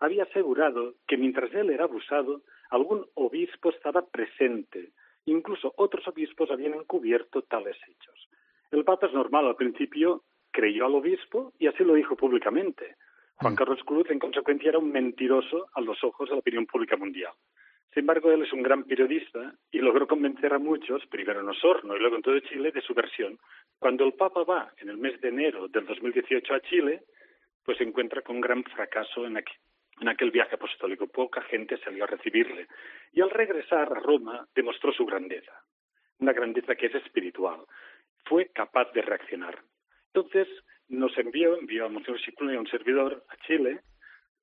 había 0.00 0.22
asegurado 0.22 0.94
que 1.06 1.18
mientras 1.18 1.52
él 1.52 1.68
era 1.68 1.84
abusado, 1.84 2.40
algún 2.70 3.04
obispo 3.12 3.68
estaba 3.68 4.06
presente. 4.06 4.92
Incluso 5.26 5.74
otros 5.76 6.08
obispos 6.08 6.50
habían 6.50 6.72
encubierto 6.72 7.42
tales 7.42 7.76
hechos. 7.86 8.30
El 8.70 8.84
Papa 8.84 9.08
es 9.08 9.12
normal, 9.12 9.48
al 9.48 9.56
principio 9.56 10.22
creyó 10.50 10.86
al 10.86 10.94
obispo 10.94 11.52
y 11.58 11.66
así 11.66 11.84
lo 11.84 11.92
dijo 11.92 12.16
públicamente. 12.16 12.96
Juan 13.34 13.52
mm. 13.52 13.56
Carlos 13.56 13.84
Cruz, 13.84 14.08
en 14.08 14.18
consecuencia, 14.18 14.70
era 14.70 14.78
un 14.78 14.90
mentiroso 14.90 15.66
a 15.74 15.82
los 15.82 16.02
ojos 16.04 16.30
de 16.30 16.36
la 16.36 16.40
opinión 16.40 16.64
pública 16.64 16.96
mundial. 16.96 17.34
Sin 17.92 18.00
embargo, 18.00 18.32
él 18.32 18.42
es 18.42 18.52
un 18.52 18.62
gran 18.62 18.84
periodista 18.84 19.54
y 19.70 19.78
logró 19.78 20.06
convencer 20.06 20.52
a 20.52 20.58
muchos, 20.58 21.06
primero 21.06 21.40
en 21.40 21.48
Osorno 21.48 21.96
y 21.96 22.00
luego 22.00 22.16
en 22.16 22.22
todo 22.22 22.38
Chile, 22.40 22.72
de 22.72 22.80
su 22.80 22.92
versión. 22.92 23.38
Cuando 23.78 24.04
el 24.04 24.14
Papa 24.14 24.42
va 24.42 24.72
en 24.78 24.88
el 24.88 24.96
mes 24.96 25.20
de 25.20 25.28
enero 25.28 25.68
del 25.68 25.86
2018 25.86 26.54
a 26.54 26.60
Chile, 26.60 27.02
pues 27.64 27.78
se 27.78 27.84
encuentra 27.84 28.22
con 28.22 28.36
un 28.36 28.42
gran 28.42 28.62
fracaso 28.64 29.26
en, 29.26 29.36
aquel 30.08 30.30
viaje 30.30 30.56
apostólico. 30.56 31.06
Poca 31.06 31.42
gente 31.42 31.78
salió 31.78 32.04
a 32.04 32.08
recibirle. 32.08 32.66
Y 33.12 33.20
al 33.20 33.30
regresar 33.30 33.92
a 33.92 34.00
Roma 34.00 34.46
demostró 34.54 34.92
su 34.92 35.06
grandeza, 35.06 35.52
una 36.18 36.32
grandeza 36.32 36.74
que 36.74 36.86
es 36.86 36.94
espiritual. 36.96 37.60
Fue 38.24 38.50
capaz 38.52 38.92
de 38.92 39.02
reaccionar. 39.02 39.58
Entonces 40.12 40.48
nos 40.88 41.16
envió, 41.16 41.58
envió 41.58 41.86
a 41.86 41.88
Monseñor 41.88 42.20
Cicluna 42.20 42.52
y 42.52 42.56
a 42.56 42.60
un 42.60 42.68
servidor 42.68 43.24
a 43.28 43.36
Chile 43.46 43.80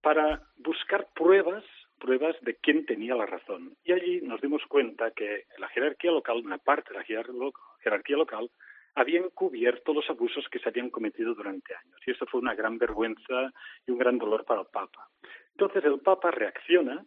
para 0.02 0.42
buscar 0.58 1.08
pruebas 1.14 1.64
pruebas 2.02 2.36
de 2.42 2.56
quién 2.56 2.86
tenía 2.86 3.16
la 3.16 3.26
razón. 3.26 3.78
Y 3.86 3.94
allí 3.94 4.22
nos 4.22 4.42
dimos 4.42 4.64
cuenta 4.68 5.12
que 5.12 5.46
la 5.60 5.70
jerarquía 5.70 6.12
local, 6.12 6.42
una 6.44 6.58
parte 6.58 6.92
de 6.92 7.00
la 7.00 7.06
jerarquía 7.84 8.18
local, 8.18 8.50
había 8.96 9.20
encubierto 9.20 9.94
los 9.94 10.10
abusos 10.10 10.46
que 10.50 10.60
se 10.60 10.70
habían 10.70 10.90
cometido 10.90 11.34
durante 11.34 11.76
años. 11.76 12.00
Y 12.06 12.12
eso 12.12 12.26
fue 12.26 12.42
una 12.42 12.56
gran 12.56 12.78
vergüenza 12.78 13.54
y 13.88 13.92
un 13.92 14.00
gran 14.00 14.18
dolor 14.18 14.44
para 14.44 14.62
el 14.62 14.68
Papa. 14.68 15.08
Entonces 15.52 15.86
el 15.86 16.00
Papa 16.00 16.32
reacciona 16.32 17.06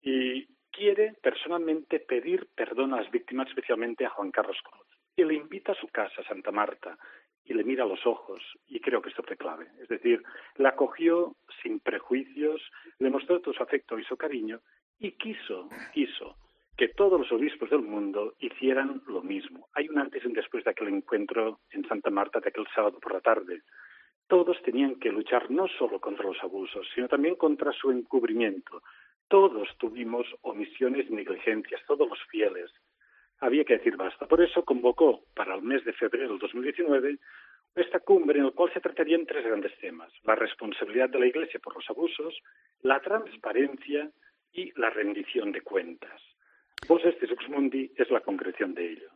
y 0.00 0.46
quiere 0.70 1.14
personalmente 1.20 2.00
pedir 2.00 2.48
perdón 2.54 2.94
a 2.94 3.02
las 3.02 3.10
víctimas, 3.10 3.48
especialmente 3.48 4.06
a 4.06 4.10
Juan 4.10 4.30
Carlos 4.30 4.56
Cruz. 4.62 4.99
Y 5.16 5.24
le 5.24 5.34
invita 5.34 5.72
a 5.72 5.80
su 5.80 5.88
casa, 5.88 6.22
Santa 6.24 6.50
Marta, 6.50 6.98
y 7.44 7.54
le 7.54 7.64
mira 7.64 7.84
a 7.84 7.88
los 7.88 8.06
ojos, 8.06 8.42
y 8.68 8.80
creo 8.80 9.02
que 9.02 9.08
esto 9.08 9.22
fue 9.22 9.36
clave. 9.36 9.66
Es 9.80 9.88
decir, 9.88 10.22
la 10.56 10.70
acogió 10.70 11.34
sin 11.62 11.80
prejuicios, 11.80 12.62
le 12.98 13.10
mostró 13.10 13.40
todo 13.40 13.54
su 13.54 13.62
afecto 13.62 13.98
y 13.98 14.04
su 14.04 14.16
cariño, 14.16 14.60
y 14.98 15.12
quiso, 15.12 15.68
quiso 15.92 16.36
que 16.76 16.88
todos 16.88 17.20
los 17.20 17.30
obispos 17.32 17.68
del 17.68 17.82
mundo 17.82 18.36
hicieran 18.38 19.02
lo 19.06 19.20
mismo. 19.20 19.68
Hay 19.74 19.88
un 19.90 19.98
antes 19.98 20.24
y 20.24 20.28
un 20.28 20.32
después 20.32 20.64
de 20.64 20.70
aquel 20.70 20.88
encuentro 20.88 21.60
en 21.72 21.86
Santa 21.86 22.08
Marta 22.08 22.40
de 22.40 22.48
aquel 22.48 22.66
sábado 22.74 22.98
por 22.98 23.12
la 23.12 23.20
tarde. 23.20 23.60
Todos 24.26 24.56
tenían 24.62 24.98
que 24.98 25.12
luchar 25.12 25.50
no 25.50 25.68
solo 25.68 26.00
contra 26.00 26.24
los 26.24 26.42
abusos, 26.42 26.88
sino 26.94 27.06
también 27.06 27.34
contra 27.34 27.70
su 27.72 27.90
encubrimiento. 27.90 28.82
Todos 29.28 29.68
tuvimos 29.76 30.26
omisiones 30.40 31.06
y 31.10 31.12
negligencias, 31.12 31.82
todos 31.86 32.08
los 32.08 32.18
fieles 32.30 32.72
había 33.40 33.64
que 33.64 33.78
decir 33.78 33.96
basta. 33.96 34.26
Por 34.26 34.42
eso 34.42 34.64
convocó 34.64 35.24
para 35.34 35.54
el 35.54 35.62
mes 35.62 35.84
de 35.84 35.92
febrero 35.92 36.30
del 36.30 36.38
2019 36.38 37.18
esta 37.74 38.00
cumbre 38.00 38.38
en 38.38 38.46
la 38.46 38.50
cual 38.50 38.72
se 38.72 38.80
tratarían 38.80 39.26
tres 39.26 39.44
grandes 39.44 39.76
temas. 39.78 40.12
La 40.24 40.34
responsabilidad 40.34 41.08
de 41.08 41.20
la 41.20 41.26
Iglesia 41.26 41.60
por 41.60 41.74
los 41.74 41.88
abusos, 41.88 42.36
la 42.82 43.00
transparencia 43.00 44.10
y 44.52 44.72
la 44.78 44.90
rendición 44.90 45.52
de 45.52 45.60
cuentas. 45.62 46.20
Vos 46.88 47.02
este 47.04 47.28
Mundi 47.48 47.92
es 47.96 48.10
la 48.10 48.20
concreción 48.20 48.74
de 48.74 48.92
ello. 48.92 49.10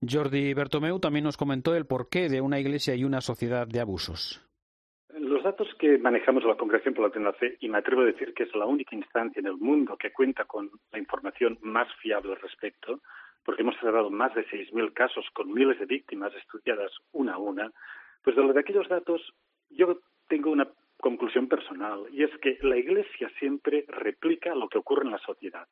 Jordi 0.00 0.54
Bertomeu 0.54 1.00
también 1.00 1.24
nos 1.24 1.36
comentó 1.36 1.74
el 1.74 1.86
porqué 1.86 2.28
de 2.28 2.40
una 2.40 2.60
Iglesia 2.60 2.94
y 2.94 3.04
una 3.04 3.20
sociedad 3.20 3.66
de 3.66 3.80
abusos. 3.80 4.42
Los 5.18 5.42
datos 5.42 5.68
que 5.78 5.96
manejamos 5.98 6.42
en 6.42 6.50
la 6.50 6.56
Congregación 6.56 6.94
por 6.94 7.02
la 7.02 7.08
Doctrina 7.08 7.32
Fe, 7.32 7.56
y 7.60 7.68
me 7.68 7.78
atrevo 7.78 8.02
a 8.02 8.04
decir 8.04 8.34
que 8.34 8.42
es 8.42 8.54
la 8.54 8.66
única 8.66 8.94
instancia 8.94 9.40
en 9.40 9.46
el 9.46 9.56
mundo 9.56 9.96
que 9.96 10.12
cuenta 10.12 10.44
con 10.44 10.70
la 10.92 10.98
información 10.98 11.58
más 11.62 11.88
fiable 12.02 12.32
al 12.32 12.40
respecto, 12.40 13.00
porque 13.46 13.62
hemos 13.62 13.78
tratado 13.78 14.10
más 14.10 14.34
de 14.34 14.44
6.000 14.44 14.92
casos 14.92 15.24
con 15.32 15.54
miles 15.54 15.78
de 15.78 15.86
víctimas 15.86 16.34
estudiadas 16.34 16.90
una 17.12 17.34
a 17.34 17.38
una, 17.38 17.72
pues 18.24 18.34
de 18.34 18.42
lo 18.42 18.52
de 18.52 18.60
aquellos 18.60 18.88
datos 18.88 19.22
yo 19.70 20.00
tengo 20.28 20.50
una 20.50 20.68
conclusión 20.98 21.48
personal 21.48 22.06
y 22.10 22.24
es 22.24 22.30
que 22.38 22.58
la 22.62 22.76
Iglesia 22.76 23.30
siempre 23.38 23.84
replica 23.86 24.52
lo 24.56 24.68
que 24.68 24.78
ocurre 24.78 25.04
en 25.04 25.12
la 25.12 25.18
sociedad. 25.18 25.68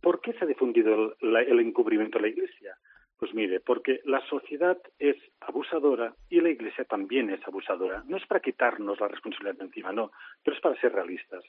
¿Por 0.00 0.20
qué 0.20 0.32
se 0.32 0.44
ha 0.44 0.48
difundido 0.48 1.14
el, 1.20 1.36
el 1.36 1.60
encubrimiento 1.60 2.18
de 2.18 2.22
la 2.22 2.28
Iglesia? 2.28 2.76
Pues 3.18 3.32
mire, 3.34 3.60
porque 3.60 4.00
la 4.04 4.20
sociedad 4.26 4.76
es 4.98 5.16
abusadora 5.40 6.12
y 6.28 6.40
la 6.40 6.50
Iglesia 6.50 6.84
también 6.86 7.30
es 7.30 7.46
abusadora. 7.46 8.02
No 8.08 8.16
es 8.16 8.26
para 8.26 8.40
quitarnos 8.40 8.98
la 8.98 9.06
responsabilidad 9.06 9.58
de 9.58 9.66
encima, 9.66 9.92
no, 9.92 10.10
pero 10.42 10.56
es 10.56 10.60
para 10.60 10.80
ser 10.80 10.92
realistas. 10.92 11.44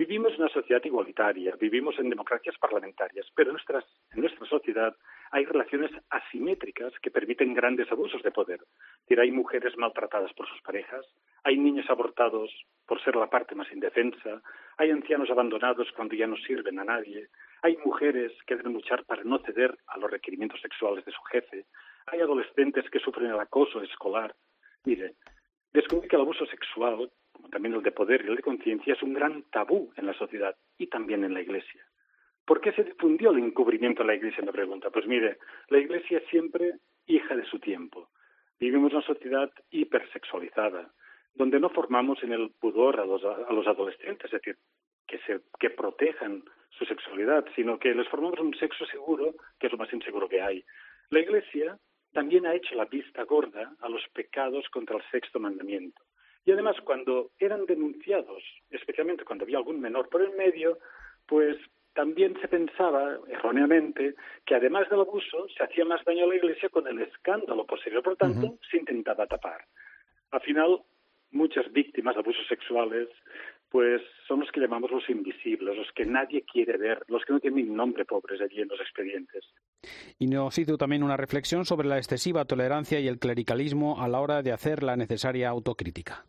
Vivimos 0.00 0.32
en 0.32 0.40
una 0.40 0.48
sociedad 0.48 0.82
igualitaria, 0.82 1.54
vivimos 1.60 1.98
en 1.98 2.08
democracias 2.08 2.56
parlamentarias, 2.58 3.26
pero 3.34 3.50
en, 3.50 3.58
en 4.14 4.20
nuestra 4.22 4.46
sociedad 4.46 4.96
hay 5.30 5.44
relaciones 5.44 5.90
asimétricas 6.08 6.94
que 7.02 7.10
permiten 7.10 7.52
grandes 7.52 7.92
abusos 7.92 8.22
de 8.22 8.30
poder. 8.30 8.60
hay 9.10 9.30
mujeres 9.30 9.76
maltratadas 9.76 10.32
por 10.32 10.48
sus 10.48 10.62
parejas, 10.62 11.04
hay 11.44 11.58
niños 11.58 11.84
abortados 11.90 12.50
por 12.86 12.98
ser 13.04 13.14
la 13.14 13.28
parte 13.28 13.54
más 13.54 13.70
indefensa, 13.72 14.40
hay 14.78 14.90
ancianos 14.90 15.28
abandonados 15.28 15.92
cuando 15.94 16.14
ya 16.14 16.26
no 16.26 16.38
sirven 16.38 16.78
a 16.78 16.84
nadie, 16.84 17.28
hay 17.60 17.76
mujeres 17.84 18.32
que 18.46 18.56
deben 18.56 18.72
luchar 18.72 19.04
para 19.04 19.22
no 19.22 19.38
ceder 19.40 19.76
a 19.86 19.98
los 19.98 20.10
requerimientos 20.10 20.62
sexuales 20.62 21.04
de 21.04 21.12
su 21.12 21.22
jefe, 21.24 21.66
hay 22.06 22.20
adolescentes 22.20 22.88
que 22.88 23.00
sufren 23.00 23.32
el 23.32 23.38
acoso 23.38 23.82
escolar. 23.82 24.34
Mire, 24.86 25.16
descubrí 25.74 26.08
que 26.08 26.16
el 26.16 26.22
abuso 26.22 26.46
sexual, 26.46 27.10
también 27.50 27.74
el 27.74 27.82
de 27.82 27.92
poder 27.92 28.24
y 28.24 28.28
el 28.28 28.36
de 28.36 28.42
conciencia, 28.42 28.94
es 28.94 29.02
un 29.02 29.12
gran 29.12 29.42
tabú 29.50 29.92
en 29.96 30.06
la 30.06 30.14
sociedad 30.14 30.56
y 30.78 30.86
también 30.86 31.24
en 31.24 31.34
la 31.34 31.40
Iglesia. 31.40 31.84
¿Por 32.44 32.60
qué 32.60 32.72
se 32.72 32.84
difundió 32.84 33.30
el 33.30 33.38
encubrimiento 33.38 34.02
en 34.02 34.08
la 34.08 34.14
Iglesia? 34.14 34.42
Me 34.44 34.52
pregunta. 34.52 34.90
Pues 34.90 35.06
mire, 35.06 35.38
la 35.68 35.78
Iglesia 35.78 36.18
es 36.18 36.26
siempre 36.28 36.74
hija 37.06 37.36
de 37.36 37.44
su 37.44 37.58
tiempo. 37.58 38.08
Vivimos 38.58 38.92
una 38.92 39.02
sociedad 39.02 39.50
hipersexualizada, 39.70 40.92
donde 41.34 41.60
no 41.60 41.70
formamos 41.70 42.22
en 42.22 42.32
el 42.32 42.50
pudor 42.60 43.00
a 43.00 43.06
los, 43.06 43.24
a 43.24 43.52
los 43.52 43.66
adolescentes, 43.66 44.26
es 44.26 44.32
decir, 44.32 44.56
que, 45.06 45.18
que 45.58 45.70
protejan 45.70 46.42
su 46.70 46.84
sexualidad, 46.84 47.44
sino 47.54 47.78
que 47.78 47.94
les 47.94 48.08
formamos 48.08 48.38
un 48.40 48.54
sexo 48.54 48.84
seguro, 48.86 49.34
que 49.58 49.66
es 49.66 49.72
lo 49.72 49.78
más 49.78 49.92
inseguro 49.92 50.28
que 50.28 50.42
hay. 50.42 50.64
La 51.10 51.20
Iglesia 51.20 51.78
también 52.12 52.46
ha 52.46 52.54
hecho 52.54 52.74
la 52.74 52.84
vista 52.84 53.22
gorda 53.24 53.74
a 53.80 53.88
los 53.88 54.02
pecados 54.12 54.68
contra 54.70 54.96
el 54.96 55.02
sexto 55.10 55.38
mandamiento. 55.38 56.02
Y 56.50 56.52
además, 56.52 56.74
cuando 56.82 57.30
eran 57.38 57.64
denunciados, 57.64 58.42
especialmente 58.70 59.24
cuando 59.24 59.44
había 59.44 59.58
algún 59.58 59.80
menor 59.80 60.08
por 60.08 60.20
el 60.20 60.32
medio, 60.32 60.78
pues 61.24 61.56
también 61.94 62.36
se 62.40 62.48
pensaba, 62.48 63.20
erróneamente, 63.28 64.16
que 64.44 64.56
además 64.56 64.90
del 64.90 64.98
abuso 64.98 65.46
se 65.56 65.62
hacía 65.62 65.84
más 65.84 66.04
daño 66.04 66.24
a 66.24 66.26
la 66.26 66.34
Iglesia 66.34 66.68
con 66.68 66.88
el 66.88 67.02
escándalo 67.02 67.64
posterior. 67.66 68.02
Por 68.02 68.16
tanto, 68.16 68.58
se 68.68 68.78
intentaba 68.78 69.28
tapar. 69.28 69.64
Al 70.32 70.40
final, 70.40 70.80
muchas 71.30 71.70
víctimas 71.70 72.16
de 72.16 72.20
abusos 72.22 72.44
sexuales 72.48 73.08
pues 73.70 74.02
son 74.26 74.40
los 74.40 74.50
que 74.50 74.60
llamamos 74.60 74.90
los 74.90 75.08
invisibles, 75.08 75.76
los 75.76 75.92
que 75.94 76.04
nadie 76.04 76.42
quiere 76.42 76.76
ver, 76.76 77.04
los 77.06 77.24
que 77.24 77.32
no 77.32 77.38
tienen 77.38 77.74
nombre 77.74 78.04
pobres 78.04 78.40
allí 78.40 78.60
en 78.60 78.68
los 78.68 78.80
expedientes. 78.80 79.44
Y 80.18 80.26
nos 80.26 80.58
hizo 80.58 80.76
también 80.76 81.04
una 81.04 81.16
reflexión 81.16 81.64
sobre 81.64 81.86
la 81.86 81.98
excesiva 81.98 82.44
tolerancia 82.44 82.98
y 82.98 83.06
el 83.06 83.20
clericalismo 83.20 84.02
a 84.02 84.08
la 84.08 84.20
hora 84.20 84.42
de 84.42 84.50
hacer 84.50 84.82
la 84.82 84.96
necesaria 84.96 85.48
autocrítica. 85.48 86.24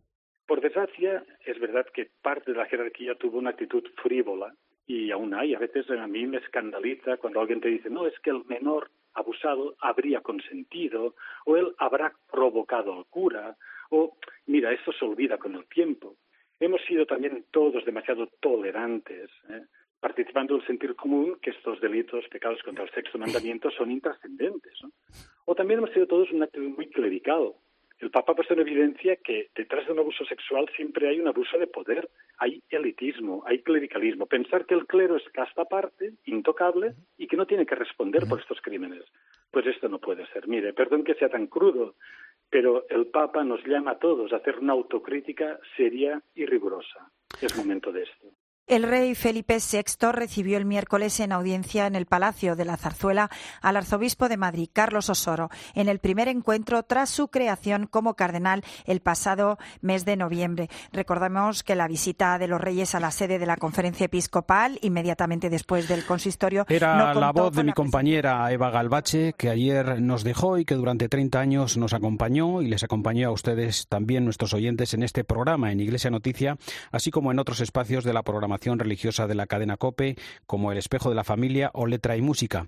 Por 0.52 0.60
desgracia, 0.60 1.24
es 1.46 1.58
verdad 1.62 1.86
que 1.94 2.10
parte 2.22 2.52
de 2.52 2.58
la 2.58 2.66
jerarquía 2.66 3.16
tuvo 3.16 3.38
una 3.38 3.52
actitud 3.52 3.88
frívola 4.04 4.54
y 4.86 5.10
aún 5.10 5.34
hay. 5.34 5.56
A 5.56 5.60
veces 5.60 5.90
a 5.90 6.08
mí 6.08 6.28
me 6.28 6.40
escandaliza 6.40 7.16
cuando 7.16 7.40
alguien 7.40 7.62
te 7.62 7.70
dice, 7.70 7.90
no, 7.90 8.06
es 8.06 8.20
que 8.20 8.32
el 8.32 8.44
menor 8.44 8.92
abusado 9.14 9.76
habría 9.80 10.20
consentido 10.20 11.16
o 11.46 11.56
él 11.56 11.74
habrá 11.78 12.12
provocado 12.30 12.94
al 12.94 13.06
cura 13.06 13.56
o, 13.92 14.18
mira, 14.46 14.74
esto 14.74 14.92
se 14.92 15.06
olvida 15.06 15.38
con 15.38 15.56
el 15.56 15.66
tiempo. 15.70 16.18
Hemos 16.60 16.82
sido 16.82 17.06
también 17.06 17.46
todos 17.52 17.86
demasiado 17.86 18.28
tolerantes, 18.42 19.30
¿eh? 19.48 19.62
participando 20.02 20.58
del 20.58 20.68
sentir 20.68 20.96
común 20.96 21.38
que 21.42 21.52
estos 21.52 21.80
delitos, 21.80 22.28
pecados 22.28 22.62
contra 22.64 22.84
el 22.84 22.92
sexto 22.92 23.18
mandamiento 23.18 23.72
son 23.72 23.90
intrascendentes. 23.90 24.82
O 25.46 25.56
también 25.56 25.78
hemos 25.78 25.92
sido 25.92 26.08
todos 26.08 26.30
una 26.34 26.44
actitud 26.44 26.68
muy 26.76 26.90
clerical. 26.90 27.54
El 28.02 28.10
Papa 28.10 28.32
ha 28.32 28.36
puesto 28.36 28.56
en 28.56 28.62
evidencia 28.62 29.16
que 29.18 29.52
detrás 29.56 29.86
de 29.86 29.94
un 29.94 30.00
abuso 30.00 30.26
sexual 30.26 30.68
siempre 30.76 31.08
hay 31.08 31.20
un 31.20 31.28
abuso 31.28 31.60
de 31.60 31.68
poder, 31.68 32.10
hay 32.40 32.64
elitismo, 32.72 33.44
hay 33.46 33.60
clericalismo. 33.62 34.26
Pensar 34.26 34.66
que 34.66 34.74
el 34.74 34.88
clero 34.88 35.18
es 35.18 35.24
casta 35.32 35.62
aparte, 35.62 36.14
intocable, 36.26 36.96
y 37.20 37.28
que 37.28 37.38
no 37.38 37.46
tiene 37.46 37.68
que 37.68 37.76
responder 37.76 38.28
por 38.28 38.40
estos 38.40 38.60
crímenes. 38.60 39.04
Pues 39.52 39.68
esto 39.68 39.88
no 39.88 40.00
puede 40.00 40.26
ser. 40.34 40.48
Mire, 40.48 40.74
perdón 40.74 41.04
que 41.04 41.14
sea 41.14 41.30
tan 41.30 41.46
crudo, 41.46 41.94
pero 42.50 42.88
el 42.90 43.06
Papa 43.06 43.44
nos 43.44 43.64
llama 43.68 43.92
a 43.92 44.00
todos 44.00 44.34
a 44.34 44.38
hacer 44.38 44.58
una 44.58 44.74
autocrítica 44.74 45.60
seria 45.78 46.20
y 46.34 46.48
rigurosa. 46.48 47.12
Es 47.40 47.56
momento 47.56 47.92
de 47.92 48.02
esto. 48.02 48.31
El 48.68 48.84
rey 48.84 49.16
Felipe 49.16 49.58
VI 49.58 50.12
recibió 50.14 50.58
el 50.58 50.66
miércoles 50.66 51.20
en 51.20 51.34
audiencia 51.34 51.88
en 51.88 51.96
el 51.96 52.06
Palacio 52.06 52.56
de 52.56 52.64
la 52.64 52.78
Zarzuela 52.78 53.30
al 53.62 53.76
arzobispo 53.76 54.30
de 54.30 54.38
Madrid, 54.38 54.70
Carlos 54.72 55.10
Osoro, 55.10 55.50
en 55.74 55.90
el 55.90 56.00
primer 56.00 56.30
encuentro 56.30 56.84
tras 56.84 57.10
su 57.10 57.28
creación 57.28 57.86
como 57.86 58.14
cardenal 58.14 58.64
el 58.86 59.02
pasado 59.02 59.58
mes 59.82 60.06
de 60.06 60.16
noviembre. 60.16 60.70
Recordemos 60.94 61.64
que 61.64 61.76
la 61.76 61.90
visita 61.90 62.38
de 62.38 62.48
los 62.48 62.62
reyes 62.62 62.96
a 62.96 63.02
la 63.02 63.12
sede 63.12 63.40
de 63.40 63.46
la 63.46 63.58
conferencia 63.58 64.06
episcopal, 64.06 64.80
inmediatamente 64.82 65.50
después 65.50 65.90
del 65.90 66.06
consistorio, 66.06 66.66
era 66.70 67.14
la 67.14 67.32
voz 67.34 67.54
de 67.54 67.66
mi 67.66 67.74
compañera 67.74 68.50
Eva 68.54 68.70
Galbache, 68.70 69.34
que 69.34 69.50
ayer 69.50 70.02
nos 70.02 70.24
dejó 70.24 70.58
y 70.58 70.66
que 70.66 70.76
durante 70.76 71.10
30 71.10 71.40
años 71.40 71.78
nos 71.78 71.94
acompañó 71.94 72.62
y 72.62 72.68
les 72.68 72.84
acompañó 72.84 73.28
a 73.28 73.32
ustedes 73.32 73.88
también, 73.88 74.24
nuestros 74.24 74.54
oyentes, 74.54 74.94
en 74.94 75.04
este 75.04 75.26
programa, 75.26 75.74
en 75.74 75.82
Iglesia 75.82 76.10
Noticia, 76.10 76.58
así 76.92 77.12
como 77.12 77.32
en 77.32 77.40
otros 77.40 77.60
espacios 77.60 78.06
de 78.06 78.14
la 78.14 78.24
programación 78.24 78.51
religiosa 78.80 79.28
de 79.28 79.36
la 79.36 79.48
cadena 79.48 79.78
COPE, 79.78 80.16
como 80.46 80.72
El 80.72 80.78
espejo 80.78 81.10
de 81.10 81.16
la 81.16 81.24
familia 81.24 81.72
o 81.74 81.88
Letra 81.88 82.18
y 82.18 82.22
Música, 82.22 82.68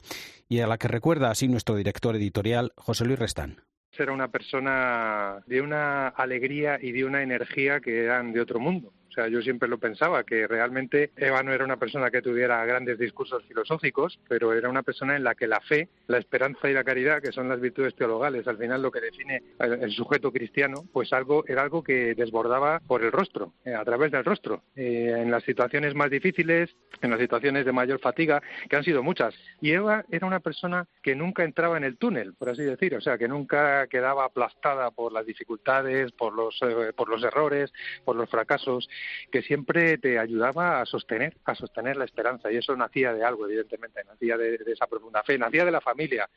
y 0.50 0.60
a 0.60 0.67
la 0.67 0.78
que 0.78 0.88
recuerda 0.88 1.32
así 1.32 1.48
nuestro 1.48 1.76
director 1.76 2.15
editorial, 2.15 2.74
José 2.76 3.06
Luis 3.06 3.19
Restán. 3.19 3.62
Era 3.96 4.12
una 4.12 4.30
persona 4.30 5.43
de 5.46 5.62
una 5.62 6.08
alegría 6.08 6.80
y 6.82 6.91
de 6.91 7.06
una 7.06 7.22
energía 7.22 7.80
que 7.80 8.06
eran 8.06 8.34
de 8.34 8.41
otro 8.41 8.60
mundo. 8.60 8.91
O 9.13 9.15
sea, 9.15 9.28
yo 9.28 9.43
siempre 9.43 9.69
lo 9.69 9.78
pensaba, 9.78 10.23
que 10.23 10.47
realmente 10.47 11.12
Eva 11.15 11.43
no 11.43 11.54
era 11.54 11.63
una 11.63 11.78
persona 11.78 12.10
que 12.10 12.23
tuviera 12.23 12.65
grandes 12.65 12.97
discursos 12.97 13.43
filosóficos, 13.47 14.19
pero 14.28 14.54
era 14.54 14.69
una 14.69 14.82
persona 14.82 15.15
en 15.15 15.23
la 15.23 15.36
que 15.36 15.45
la 15.45 15.62
fe, 15.62 15.88
la 16.08 16.17
esperanza 16.17 16.67
y 16.67 16.73
la 16.73 16.84
caridad, 16.84 17.21
que 17.21 17.32
son 17.32 17.47
las 17.47 17.62
virtudes 17.62 17.93
teologales, 17.93 18.47
al 18.47 18.58
final 18.58 18.82
lo 18.82 18.89
que 18.89 19.02
define 19.02 19.43
el 19.60 19.91
sujeto 19.91 20.32
cristiano, 20.32 20.86
pues 20.91 21.13
algo 21.13 21.43
era 21.47 21.62
algo 21.62 21.84
que 21.84 22.15
desbordaba 22.15 22.80
por 22.80 23.04
el 23.04 23.12
rostro, 23.12 23.54
eh, 23.65 23.76
a 23.76 23.86
través 23.86 24.12
del 24.12 24.26
rostro, 24.26 24.63
eh, 24.76 25.13
en 25.15 25.30
las 25.30 25.43
situaciones 25.43 25.93
más 25.93 26.10
difíciles, 26.10 26.76
en 27.04 27.12
las 27.12 27.19
situaciones 27.19 27.65
de 27.65 27.71
mayor 27.71 27.99
fatiga, 27.99 28.41
que 28.67 28.76
han 28.76 28.84
sido 28.84 29.04
muchas. 29.04 29.36
Y 29.62 29.73
Eva 29.73 30.06
era 30.10 30.26
una 30.26 30.39
persona 30.39 30.88
que 31.04 31.13
nunca 31.13 31.43
entraba 31.43 31.78
en 31.78 31.84
el 31.84 31.97
túnel, 31.97 32.34
por 32.34 32.49
así 32.49 32.63
decir, 32.63 32.95
o 32.95 33.02
sea, 33.02 33.19
que 33.19 33.28
nunca 33.28 33.86
quedaba 33.86 34.26
aplastada 34.26 34.89
por 34.89 35.13
las 35.13 35.28
dificultades, 35.28 36.12
por 36.13 36.34
los, 36.34 36.60
eh, 36.63 36.93
por 36.95 37.10
los 37.10 37.23
errores, 37.23 37.71
por 38.04 38.15
los 38.15 38.28
fracasos, 38.28 38.89
que 39.32 39.42
siempre 39.42 39.98
te 39.98 40.20
ayudaba 40.20 40.82
a 40.82 40.86
sostener, 40.86 41.38
a 41.46 41.56
sostener 41.56 41.98
la 41.98 42.06
esperanza. 42.06 42.52
Y 42.52 42.58
eso 42.58 42.76
nacía 42.76 43.13
de 43.13 43.24
algo, 43.24 43.46
evidentemente, 43.48 44.04
nacía 44.04 44.38
de, 44.38 44.58
de 44.58 44.72
esa 44.72 44.88
profunda 44.88 45.24
fe, 45.24 45.38
nacía 45.38 45.66
de 45.66 45.72
la 45.72 45.82
familia. 45.82 46.30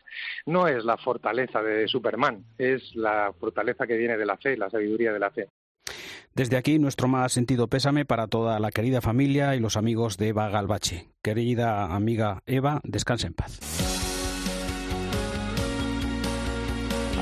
No 0.47 0.69
es 0.69 0.85
la 0.85 0.97
fortaleza 0.97 1.63
de 1.63 1.89
Superman, 1.89 2.45
es 2.59 2.95
la 2.95 3.33
fortaleza 3.39 3.87
que 3.87 3.97
viene 3.97 4.17
de 4.17 4.27
la 4.27 4.37
fe, 4.37 4.57
la 4.57 4.71
sabiduría 4.71 5.13
de 5.13 5.19
la 5.19 5.31
fe. 5.31 5.49
Desde 6.37 6.59
aquí 6.59 6.79
nuestro 6.79 7.09
más 7.09 7.33
sentido 7.33 7.69
pésame 7.69 8.05
para 8.05 8.27
toda 8.27 8.61
la 8.61 8.71
querida 8.71 9.01
familia 9.01 9.57
y 9.57 9.61
los 9.61 9.79
amigos 9.79 10.19
de 10.19 10.29
Eva 10.29 10.51
Galbache. 10.51 11.09
Querida 11.23 11.95
amiga 11.95 12.43
Eva, 12.45 12.83
descanse 12.85 13.29
en 13.29 13.33
paz. 13.33 13.86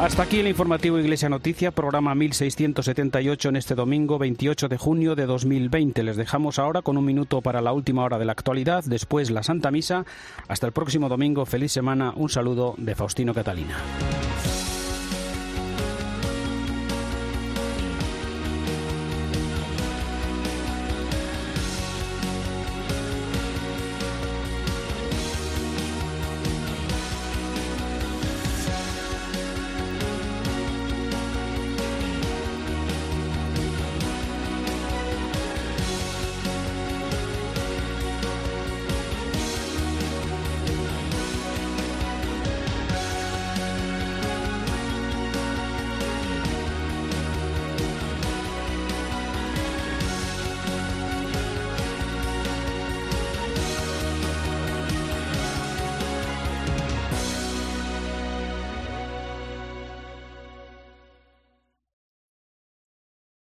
Hasta 0.01 0.25
aquí 0.25 0.41
el 0.41 0.49
informativo 0.49 0.99
Iglesia 0.99 1.29
Noticia, 1.29 1.71
programa 1.71 2.17
1678 2.17 3.49
en 3.49 3.57
este 3.57 3.77
domingo 3.77 4.19
28 4.19 4.69
de 4.69 4.77
junio 4.77 5.15
de 5.15 5.25
2020. 5.25 6.03
Les 6.03 6.17
dejamos 6.17 6.59
ahora 6.59 6.83
con 6.83 6.99
un 6.99 7.05
minuto 7.05 7.41
para 7.41 7.63
la 7.63 7.73
última 7.73 8.03
hora 8.03 8.19
de 8.19 8.25
la 8.25 8.33
actualidad, 8.33 8.83
después 8.85 9.31
la 9.31 9.45
Santa 9.45 9.71
Misa. 9.71 10.05
Hasta 10.49 10.67
el 10.67 10.73
próximo 10.73 11.09
domingo, 11.09 11.47
feliz 11.47 11.71
semana, 11.71 12.13
un 12.17 12.29
saludo 12.29 12.75
de 12.77 12.97
Faustino 12.97 13.33
Catalina. 13.33 13.77